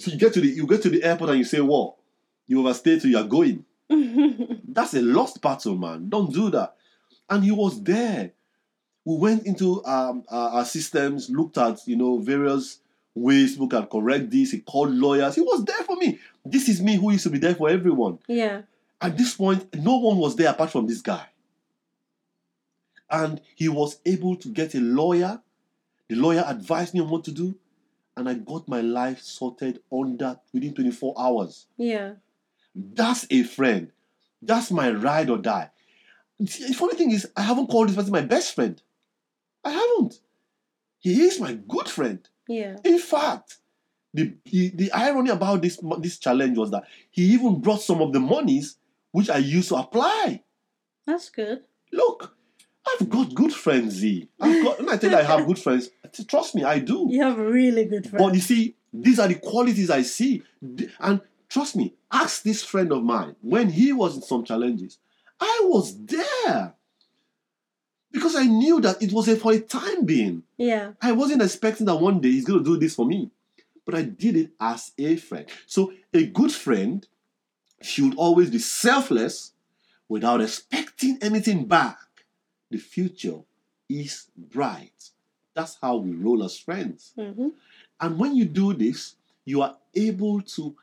so 0.00 0.10
you 0.10 0.18
get 0.18 0.32
to 0.34 0.40
the 0.40 0.48
you 0.48 0.66
get 0.66 0.82
to 0.82 0.90
the 0.90 1.02
airport 1.04 1.30
and 1.30 1.38
you 1.38 1.44
say 1.44 1.60
what? 1.60 1.96
You 2.46 2.60
overstayed, 2.60 3.02
so 3.02 3.08
you 3.08 3.18
are 3.18 3.24
going. 3.24 3.64
That's 4.68 4.94
a 4.94 5.02
lost 5.02 5.40
battle, 5.40 5.76
man. 5.76 6.08
Don't 6.08 6.32
do 6.32 6.50
that. 6.50 6.74
And 7.28 7.44
he 7.44 7.50
was 7.52 7.82
there. 7.82 8.32
We 9.04 9.16
went 9.16 9.46
into 9.46 9.84
um, 9.84 10.24
our, 10.28 10.48
our 10.50 10.64
systems, 10.64 11.30
looked 11.30 11.58
at 11.58 11.86
you 11.86 11.96
know 11.96 12.18
various 12.18 12.78
ways 13.14 13.58
we 13.58 13.68
can 13.68 13.86
correct 13.86 14.30
this. 14.30 14.52
He 14.52 14.60
called 14.60 14.90
lawyers. 14.92 15.34
He 15.34 15.40
was 15.40 15.64
there 15.64 15.82
for 15.84 15.96
me. 15.96 16.18
This 16.44 16.68
is 16.68 16.80
me 16.80 16.96
who 16.96 17.12
used 17.12 17.24
to 17.24 17.30
be 17.30 17.38
there 17.38 17.54
for 17.54 17.68
everyone. 17.68 18.18
yeah, 18.28 18.62
At 19.00 19.16
this 19.18 19.34
point, 19.34 19.74
no 19.74 19.98
one 19.98 20.16
was 20.18 20.36
there 20.36 20.50
apart 20.50 20.70
from 20.70 20.86
this 20.86 21.02
guy. 21.02 21.26
And 23.10 23.40
he 23.56 23.68
was 23.68 23.98
able 24.06 24.36
to 24.36 24.48
get 24.48 24.74
a 24.74 24.80
lawyer. 24.80 25.40
The 26.08 26.14
lawyer 26.16 26.44
advised 26.46 26.94
me 26.94 27.00
on 27.00 27.10
what 27.10 27.24
to 27.24 27.32
do, 27.32 27.56
and 28.20 28.28
I 28.28 28.34
got 28.34 28.68
my 28.68 28.82
life 28.82 29.20
sorted 29.22 29.80
under 29.92 30.38
within 30.52 30.74
24 30.74 31.14
hours. 31.18 31.66
yeah, 31.76 32.12
That's 32.74 33.26
a 33.30 33.42
friend. 33.42 33.90
That's 34.42 34.70
my 34.70 34.90
ride 34.90 35.30
or 35.30 35.38
die. 35.38 35.70
The 36.38 36.74
funny 36.74 36.94
thing 36.94 37.10
is, 37.10 37.28
I 37.36 37.42
haven't 37.42 37.66
called 37.68 37.88
this 37.88 37.96
person 37.96 38.12
my 38.12 38.20
best 38.22 38.54
friend. 38.54 38.80
I 39.64 39.70
haven't. 39.72 40.20
He 40.98 41.22
is 41.22 41.40
my 41.40 41.54
good 41.54 41.88
friend. 41.88 42.26
Yeah. 42.46 42.76
In 42.84 42.98
fact, 42.98 43.58
the, 44.14 44.34
the, 44.44 44.70
the 44.74 44.92
irony 44.92 45.30
about 45.30 45.62
this 45.62 45.78
this 45.98 46.18
challenge 46.18 46.58
was 46.58 46.70
that 46.70 46.84
he 47.10 47.22
even 47.32 47.60
brought 47.60 47.80
some 47.82 48.00
of 48.02 48.12
the 48.12 48.20
monies 48.20 48.76
which 49.12 49.30
I 49.30 49.38
used 49.38 49.68
to 49.68 49.76
apply. 49.76 50.42
That's 51.06 51.28
good. 51.30 51.62
Look, 51.92 52.34
I've 52.98 53.08
got 53.08 53.34
good 53.34 53.52
friends, 53.52 53.94
Z. 53.94 54.28
I've 54.40 54.64
got, 54.64 54.78
when 54.78 54.88
I 54.88 54.96
tell 54.96 55.10
you 55.10 55.16
I 55.16 55.22
have 55.22 55.46
good 55.46 55.58
friends, 55.58 55.90
trust 56.28 56.54
me, 56.54 56.64
I 56.64 56.78
do. 56.78 57.06
You 57.10 57.22
have 57.22 57.38
really 57.38 57.84
good 57.84 58.08
friends. 58.08 58.24
But 58.24 58.34
you 58.34 58.40
see, 58.40 58.74
these 58.92 59.18
are 59.18 59.28
the 59.28 59.34
qualities 59.36 59.90
I 59.90 60.02
see. 60.02 60.42
And 60.98 61.20
trust 61.48 61.76
me, 61.76 61.94
ask 62.10 62.42
this 62.42 62.62
friend 62.62 62.92
of 62.92 63.02
mine 63.02 63.36
when 63.40 63.70
he 63.70 63.92
was 63.92 64.16
in 64.16 64.22
some 64.22 64.44
challenges. 64.44 64.98
I 65.40 65.62
was 65.64 65.96
there 66.04 66.74
because 68.12 68.34
I 68.34 68.44
knew 68.44 68.80
that 68.80 69.00
it 69.02 69.12
was 69.12 69.28
a 69.28 69.36
for 69.36 69.52
a 69.52 69.60
time 69.60 70.04
being. 70.04 70.42
yeah. 70.58 70.92
I 71.00 71.12
wasn't 71.12 71.42
expecting 71.42 71.86
that 71.86 71.96
one 71.96 72.20
day 72.20 72.30
he's 72.30 72.44
going 72.44 72.58
to 72.58 72.64
do 72.64 72.76
this 72.78 72.94
for 72.96 73.06
me, 73.06 73.30
but 73.86 73.94
I 73.94 74.02
did 74.02 74.36
it 74.36 74.50
as 74.60 74.92
a 74.98 75.16
friend. 75.16 75.46
So 75.66 75.92
a 76.12 76.26
good 76.26 76.52
friend 76.52 77.06
should 77.80 78.14
always 78.16 78.50
be 78.50 78.58
selfless 78.58 79.52
without 80.08 80.40
expecting 80.40 81.18
anything 81.22 81.66
back. 81.66 81.96
The 82.70 82.78
future 82.78 83.38
is 83.88 84.26
bright. 84.36 85.10
That's 85.54 85.76
how 85.82 85.96
we 85.96 86.12
roll 86.12 86.44
as 86.44 86.58
friends. 86.58 87.12
Mm-hmm. 87.18 87.48
And 88.00 88.18
when 88.18 88.36
you 88.36 88.44
do 88.44 88.72
this, 88.72 89.16
you 89.44 89.62
are 89.62 89.76
able 89.94 90.40
to 90.42 90.74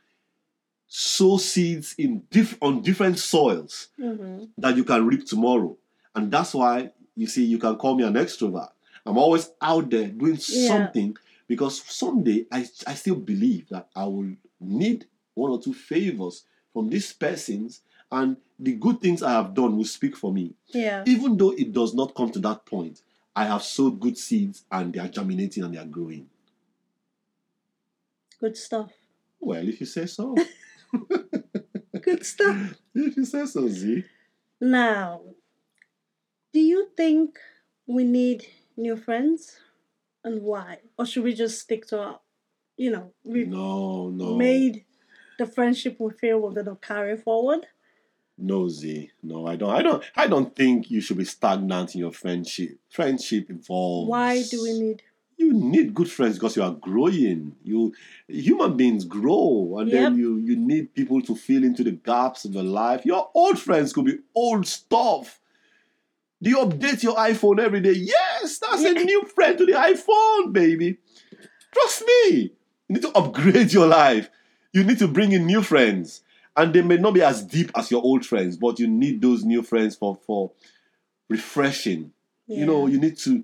sow 0.88 1.38
seeds 1.38 1.95
in 1.97 2.23
diff- 2.30 2.58
on 2.62 2.82
different 2.82 3.19
soils 3.19 3.89
Mm-hmm. 4.00 4.45
that 4.58 4.76
you 4.78 4.84
can 4.84 5.06
reap 5.06 5.26
tomorrow. 5.26 5.76
And 6.15 6.32
that's 6.32 6.54
why 6.54 6.91
you 7.15 7.28
see 7.28 7.45
you 7.45 7.58
can 7.58 7.76
call 7.76 7.95
me 7.95 8.04
an 8.04 8.13
extrovert. 8.13 8.69
I'm 9.06 9.17
always 9.17 9.50
out 9.62 9.89
there 9.89 10.08
doing 10.08 10.38
Yeah. 10.47 10.67
something 10.67 11.17
because 11.47 11.82
someday 11.84 12.45
I, 12.52 12.65
I 12.86 12.93
still 12.95 13.15
believe 13.15 13.69
that 13.69 13.88
I 13.95 14.06
will 14.06 14.32
need 14.60 15.06
one 15.34 15.52
or 15.52 15.62
two 15.62 15.73
favors 15.73 16.43
from 16.73 16.89
these 16.89 17.13
persons 17.13 17.82
and 18.12 18.38
the 18.60 18.74
good 18.74 19.02
things 19.02 19.22
I 19.22 19.32
have 19.34 19.54
done 19.54 19.78
will 19.78 19.86
speak 19.86 20.15
for 20.15 20.32
me. 20.34 20.56
Yeah. 20.67 21.04
Even 21.06 21.38
though 21.38 21.52
it 21.52 21.72
does 21.74 21.93
not 21.93 22.15
come 22.15 22.32
to 22.32 22.39
that 22.39 22.65
point, 22.65 23.02
I 23.36 23.46
have 23.46 23.63
sowed 23.63 24.00
good 24.00 24.17
seeds 24.17 24.63
and 24.72 24.93
they 24.93 25.00
are 25.00 25.08
germinating 25.08 25.63
and 25.63 25.74
they 25.74 25.78
are 25.80 25.86
growing. 25.86 26.28
Good 28.39 28.58
stuff. 28.58 28.91
Well, 29.39 29.67
if 29.67 29.80
you 29.80 29.86
say 29.86 30.06
so. 30.06 30.36
Good 32.02 32.26
stuff. 32.26 32.76
if 32.96 33.17
you 33.17 33.26
say 33.26 33.46
so, 33.46 33.67
Z. 33.67 34.04
Now, 34.62 35.22
do 36.54 36.60
you 36.60 36.89
think 36.96 37.38
we 37.86 38.04
need 38.04 38.48
new 38.76 38.96
friends 38.96 39.60
and 40.24 40.41
why? 40.41 40.80
Or 40.98 41.06
should 41.06 41.24
we 41.24 41.34
just 41.34 41.60
stick 41.60 41.86
to 41.88 42.00
our, 42.00 42.20
you 42.78 42.91
know, 42.91 43.12
we've 43.24 43.48
No, 43.48 44.10
no. 44.10 44.36
made 44.36 44.86
the 45.38 45.46
friendship 45.46 45.98
we 46.00 46.12
feel 46.12 46.39
we're 46.39 46.52
going 46.54 46.65
to 46.65 46.76
carry 46.76 47.17
forward? 47.17 47.67
No, 48.38 48.69
Z. 48.69 49.10
No, 49.23 49.47
I 49.47 49.56
don't. 49.56 49.71
I 49.71 49.82
don't. 49.82 50.04
I 50.15 50.28
don't 50.28 50.56
think 50.56 50.91
you 50.91 51.02
should 51.02 51.17
be 51.17 51.26
stagnant 51.26 51.95
in 51.95 52.00
your 52.02 52.12
friendship. 52.12 52.78
Friendship 52.89 53.50
evolves. 53.50 54.10
Why 54.10 54.43
do 54.43 54.62
we 54.63 54.80
need? 54.80 55.02
You 55.38 55.54
need 55.54 55.93
good 55.93 56.10
friends 56.10 56.36
because 56.36 56.56
you 56.56 56.63
are 56.63 56.71
growing. 56.73 57.56
You 57.63 57.93
human 58.28 58.76
beings 58.78 59.06
grow, 59.06 59.78
and 59.80 59.89
Yep. 59.89 60.02
then 60.02 60.17
you 60.17 60.38
you 60.38 60.56
need 60.56 60.93
people 60.93 61.21
to 61.23 61.36
fill 61.36 61.63
into 61.63 61.84
the 61.84 61.91
gaps 61.91 62.45
of 62.45 62.54
your 62.54 62.63
life. 62.63 63.06
Your 63.06 63.30
old 63.34 63.58
friends 63.60 63.91
could 63.93 64.06
be 64.06 64.17
old 64.36 64.67
stuff. 64.67 65.39
Do 66.41 66.50
you 66.52 66.58
update 66.58 67.02
your 67.02 67.15
iPhone 67.15 67.60
every 67.60 67.82
day? 67.82 67.93
Yes, 67.93 68.60
that's 68.60 68.84
a 68.84 68.93
Yeah. 68.93 69.02
new 69.04 69.23
friend 69.34 69.58
to 69.58 69.65
the 69.65 69.71
iPhone, 69.73 70.54
baby. 70.54 70.97
Trust 71.73 72.04
me. 72.08 72.52
You 72.88 72.93
need 72.95 73.02
to 73.02 73.12
upgrade 73.17 73.73
your 73.73 73.88
life. 73.88 74.30
You 74.73 74.84
need 74.84 75.00
to 75.00 75.08
bring 75.08 75.32
in 75.32 75.45
new 75.47 75.62
friends. 75.63 76.21
And 76.58 76.74
they 76.74 76.82
may 76.82 76.98
not 76.98 77.13
be 77.13 77.22
as 77.22 77.43
deep 77.43 77.72
as 77.76 77.91
your 77.91 78.02
old 78.04 78.26
friends, 78.26 78.58
but 78.58 78.80
you 78.80 78.88
need 78.88 79.22
those 79.22 79.46
new 79.46 79.62
friends 79.62 79.96
for, 79.96 80.15
for 80.26 80.52
refreshing. 81.30 82.12
You 82.48 82.65
know, 82.65 82.88
you 82.88 83.00
need 83.00 83.17
to 83.20 83.43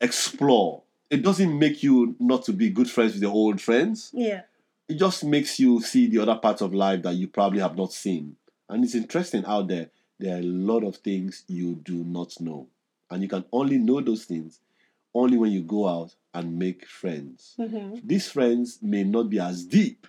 explore. 0.00 0.82
It 1.10 1.22
doesn't 1.22 1.58
make 1.58 1.82
you 1.82 2.14
not 2.18 2.44
to 2.44 2.52
be 2.52 2.70
good 2.70 2.88
friends 2.90 3.14
with 3.14 3.22
your 3.22 3.32
old 3.32 3.60
friends. 3.60 4.10
Yeah. 4.12 4.42
It 4.88 4.98
just 4.98 5.24
makes 5.24 5.58
you 5.58 5.80
see 5.80 6.06
the 6.06 6.18
other 6.22 6.36
parts 6.36 6.62
of 6.62 6.72
life 6.72 7.02
that 7.02 7.14
you 7.14 7.26
probably 7.26 7.60
have 7.60 7.76
not 7.76 7.92
seen. 7.92 8.36
And 8.68 8.84
it's 8.84 8.94
interesting 8.94 9.44
out 9.46 9.68
there. 9.68 9.90
There 10.18 10.36
are 10.36 10.38
a 10.38 10.42
lot 10.42 10.84
of 10.84 10.96
things 10.96 11.44
you 11.48 11.74
do 11.74 12.04
not 12.04 12.40
know. 12.40 12.68
And 13.10 13.22
you 13.22 13.28
can 13.28 13.44
only 13.52 13.78
know 13.78 14.00
those 14.00 14.24
things 14.24 14.60
only 15.14 15.36
when 15.36 15.50
you 15.50 15.62
go 15.62 15.88
out 15.88 16.14
and 16.34 16.58
make 16.58 16.86
friends. 16.86 17.54
hmm 17.56 17.96
These 18.04 18.30
friends 18.30 18.78
may 18.80 19.02
not 19.04 19.28
be 19.28 19.40
as 19.40 19.64
deep 19.64 20.06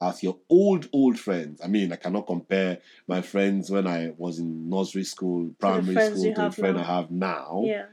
as 0.00 0.22
your 0.22 0.38
old, 0.48 0.88
old 0.92 1.18
friends. 1.18 1.60
I 1.62 1.68
mean, 1.68 1.92
I 1.92 1.96
cannot 1.96 2.26
compare 2.26 2.78
my 3.06 3.22
friends 3.22 3.70
when 3.70 3.86
I 3.86 4.12
was 4.16 4.38
in 4.38 4.68
nursery 4.68 5.04
school, 5.04 5.54
primary 5.58 5.94
school, 5.94 6.34
to 6.34 6.42
the 6.42 6.50
friend 6.50 6.76
now. 6.76 6.82
I 6.82 6.86
have 6.86 7.10
now. 7.10 7.62
Yeah. 7.64 7.86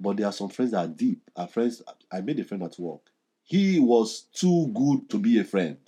But 0.00 0.16
there 0.16 0.26
are 0.26 0.32
some 0.32 0.48
friends 0.48 0.70
that 0.70 0.84
are 0.84 0.88
deep. 0.88 1.30
Our 1.36 1.48
friends, 1.48 1.82
I 2.12 2.20
made 2.20 2.38
a 2.38 2.44
friend 2.44 2.62
at 2.62 2.78
work. 2.78 3.00
He 3.42 3.80
was 3.80 4.22
too 4.32 4.68
good 4.68 5.10
to 5.10 5.18
be 5.18 5.38
a 5.40 5.44
friend. 5.44 5.78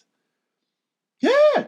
Yeah. 1.21 1.67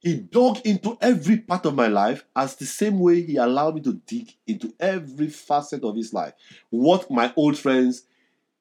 He 0.00 0.16
dug 0.16 0.60
into 0.64 0.96
every 1.00 1.38
part 1.38 1.66
of 1.66 1.74
my 1.74 1.86
life 1.88 2.24
as 2.34 2.56
the 2.56 2.66
same 2.66 3.00
way 3.00 3.22
he 3.22 3.36
allowed 3.36 3.76
me 3.76 3.80
to 3.82 3.94
dig 4.06 4.32
into 4.46 4.72
every 4.80 5.28
facet 5.28 5.84
of 5.84 5.96
his 5.96 6.12
life. 6.12 6.32
What 6.70 7.10
my 7.10 7.32
old 7.36 7.58
friends 7.58 8.04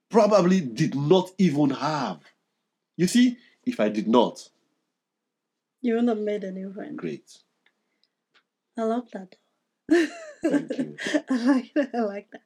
probably 0.09 0.61
did 0.61 0.95
not 0.95 1.31
even 1.37 1.71
have. 1.71 2.19
You 2.97 3.07
see, 3.07 3.37
if 3.65 3.79
I 3.79 3.89
did 3.89 4.07
not, 4.07 4.49
You 5.85 5.93
wouldn't 5.93 6.09
have 6.09 6.17
made 6.17 6.43
a 6.43 6.51
new 6.51 6.73
friend. 6.73 6.97
great. 6.97 7.37
I 8.75 8.81
love 8.85 9.07
that. 9.11 9.35
Thank 10.41 10.79
you. 10.79 10.97
I 11.29 11.45
like 11.45 11.73
that. 11.75 11.91
I 11.93 11.99
like 11.99 12.31
that. 12.31 12.41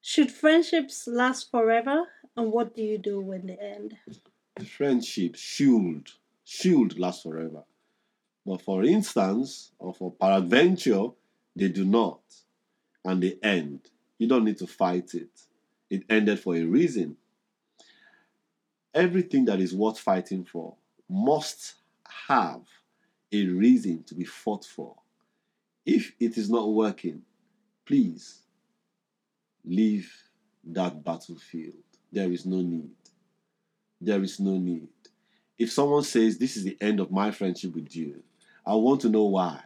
Should 0.00 0.30
friendships 0.32 1.06
last 1.06 1.50
forever? 1.50 2.04
And 2.34 2.52
what 2.52 2.74
do 2.74 2.82
you 2.82 2.96
do 2.96 3.20
when 3.20 3.48
they 3.48 3.58
end? 3.58 3.98
friendship 4.66 5.36
should 5.36 6.08
should 6.42 6.98
last 6.98 7.22
forever. 7.22 7.64
But 8.46 8.62
for 8.62 8.82
instance, 8.82 9.72
or 9.78 9.92
for 9.92 10.10
peradventure, 10.10 11.08
they 11.54 11.68
do 11.68 11.84
not, 11.84 12.22
and 13.04 13.22
they 13.22 13.36
end. 13.42 13.90
You 14.16 14.26
don't 14.26 14.44
need 14.46 14.56
to 14.58 14.66
fight 14.66 15.12
it. 15.12 15.38
It 15.90 16.04
ended 16.08 16.40
for 16.40 16.56
a 16.56 16.64
reason. 16.64 17.18
Everything 18.94 19.44
that 19.44 19.60
is 19.60 19.74
worth 19.74 19.98
fighting 19.98 20.46
for 20.46 20.76
must 21.10 21.74
have 22.28 22.62
a 23.32 23.46
reason 23.46 24.04
to 24.04 24.14
be 24.14 24.24
fought 24.24 24.64
for. 24.64 24.96
If 25.84 26.12
it 26.18 26.36
is 26.36 26.50
not 26.50 26.72
working, 26.72 27.22
please 27.84 28.40
leave 29.64 30.12
that 30.64 31.04
battlefield. 31.04 31.74
There 32.12 32.32
is 32.32 32.46
no 32.46 32.60
need 32.60 32.90
there 34.00 34.22
is 34.22 34.40
no 34.40 34.56
need. 34.56 34.88
If 35.58 35.72
someone 35.72 36.02
says, 36.02 36.38
This 36.38 36.56
is 36.56 36.64
the 36.64 36.76
end 36.80 37.00
of 37.00 37.10
my 37.10 37.30
friendship 37.30 37.74
with 37.74 37.94
you, 37.96 38.22
I 38.64 38.74
want 38.74 39.00
to 39.02 39.08
know 39.08 39.24
why. 39.24 39.60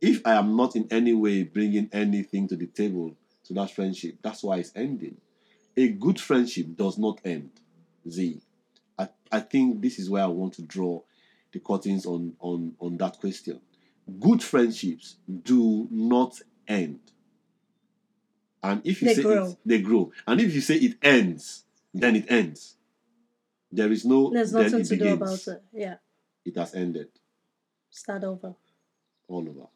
If 0.00 0.26
I 0.26 0.34
am 0.34 0.56
not 0.56 0.76
in 0.76 0.86
any 0.90 1.14
way 1.14 1.42
bringing 1.42 1.88
anything 1.92 2.48
to 2.48 2.56
the 2.56 2.66
table 2.66 3.16
to 3.44 3.54
that 3.54 3.70
friendship, 3.70 4.16
that's 4.22 4.42
why 4.42 4.58
it's 4.58 4.72
ending. 4.74 5.16
A 5.76 5.88
good 5.88 6.20
friendship 6.20 6.66
does 6.76 6.98
not 6.98 7.20
end. 7.24 7.50
Z. 8.08 8.40
I, 8.98 9.08
I 9.30 9.40
think 9.40 9.80
this 9.80 9.98
is 9.98 10.10
where 10.10 10.24
I 10.24 10.28
want 10.28 10.54
to 10.54 10.62
draw 10.62 11.02
the 11.52 11.60
curtains 11.60 12.06
on, 12.06 12.34
on, 12.40 12.74
on 12.80 12.96
that 12.98 13.18
question. 13.20 13.60
Good 14.20 14.42
friendships 14.42 15.16
do 15.42 15.88
not 15.90 16.40
end. 16.68 17.00
And 18.62 18.80
if 18.84 19.02
you 19.02 19.08
They 19.08 19.14
say 19.14 19.22
grow. 19.22 19.46
It, 19.50 19.56
they 19.64 19.78
grow. 19.80 20.12
And 20.26 20.40
if 20.40 20.54
you 20.54 20.60
say 20.60 20.76
it 20.76 20.96
ends, 21.02 21.64
then 21.94 22.16
it 22.16 22.26
ends. 22.30 22.76
There 23.70 23.90
is 23.92 24.04
no 24.04 24.30
There's 24.30 24.52
nothing 24.52 24.80
it 24.80 24.86
to 24.86 24.96
do 24.96 25.12
about 25.14 25.46
it. 25.46 25.62
Yeah. 25.72 25.96
It 26.44 26.56
has 26.56 26.74
ended 26.74 27.08
Start 27.90 28.24
over. 28.24 28.54
all 29.28 29.48
over. 29.48 29.66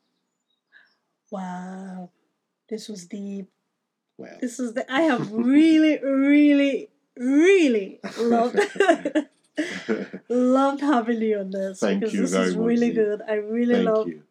Wow. 1.31 2.11
This 2.69 2.89
was 2.89 3.07
deep. 3.07 3.49
Well, 4.17 4.37
This 4.41 4.61
is 4.61 4.75
the 4.75 4.91
I 4.93 5.03
have 5.03 5.33
really, 5.33 5.99
really, 6.03 6.91
really 7.17 8.01
loved 8.19 8.59
loved 10.29 10.81
having 10.81 11.21
you 11.23 11.39
on 11.39 11.51
this 11.51 11.81
Thank 11.81 12.01
because 12.01 12.15
you 12.15 12.21
this 12.23 12.33
is 12.35 12.57
really 12.57 12.93
good. 12.93 13.23
I 13.27 13.35
really 13.35 13.75
thank 13.75 13.89
love 13.89 14.09
you. 14.09 14.23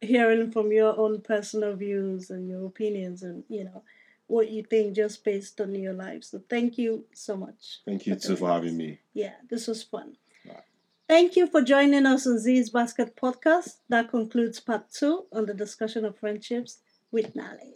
hearing 0.00 0.50
from 0.50 0.72
your 0.72 0.98
own 0.98 1.20
personal 1.20 1.74
views 1.76 2.30
and 2.30 2.48
your 2.48 2.66
opinions 2.66 3.22
and 3.22 3.44
you 3.48 3.64
know 3.64 3.82
what 4.26 4.50
you 4.50 4.62
think 4.62 4.94
just 4.96 5.22
based 5.24 5.60
on 5.60 5.74
your 5.74 5.92
life. 5.92 6.24
So 6.24 6.42
thank 6.48 6.78
you 6.78 7.04
so 7.12 7.36
much. 7.36 7.80
Thank 7.84 8.06
you 8.06 8.14
for 8.14 8.20
too 8.20 8.36
for 8.36 8.48
having 8.48 8.76
me. 8.76 8.98
Yeah, 9.12 9.34
this 9.50 9.66
was 9.66 9.82
fun. 9.82 10.16
Right. 10.46 10.62
Thank 11.08 11.36
you 11.36 11.46
for 11.46 11.60
joining 11.62 12.06
us 12.06 12.26
on 12.26 12.38
Z's 12.38 12.70
Basket 12.70 13.16
Podcast. 13.16 13.76
That 13.88 14.10
concludes 14.10 14.60
part 14.60 14.90
two 14.90 15.26
on 15.32 15.46
the 15.46 15.54
discussion 15.54 16.04
of 16.04 16.18
friendships 16.18 16.78
with 17.12 17.34
Nali. 17.34 17.74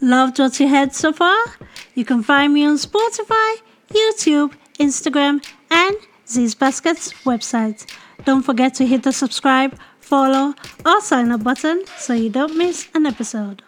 Loved 0.00 0.38
what 0.38 0.58
you 0.58 0.68
heard 0.68 0.94
so 0.94 1.12
far? 1.12 1.36
You 1.94 2.04
can 2.04 2.22
find 2.22 2.54
me 2.54 2.64
on 2.64 2.76
Spotify, 2.76 3.56
YouTube, 3.90 4.52
Instagram, 4.78 5.44
and 5.70 5.96
Z's 6.26 6.54
Basket's 6.54 7.12
website. 7.24 7.86
Don't 8.24 8.42
forget 8.42 8.74
to 8.74 8.86
hit 8.86 9.02
the 9.02 9.12
subscribe, 9.12 9.78
follow, 10.00 10.54
or 10.84 11.00
sign 11.00 11.30
up 11.32 11.42
button 11.42 11.84
so 11.98 12.12
you 12.14 12.30
don't 12.30 12.56
miss 12.56 12.88
an 12.94 13.06
episode. 13.06 13.62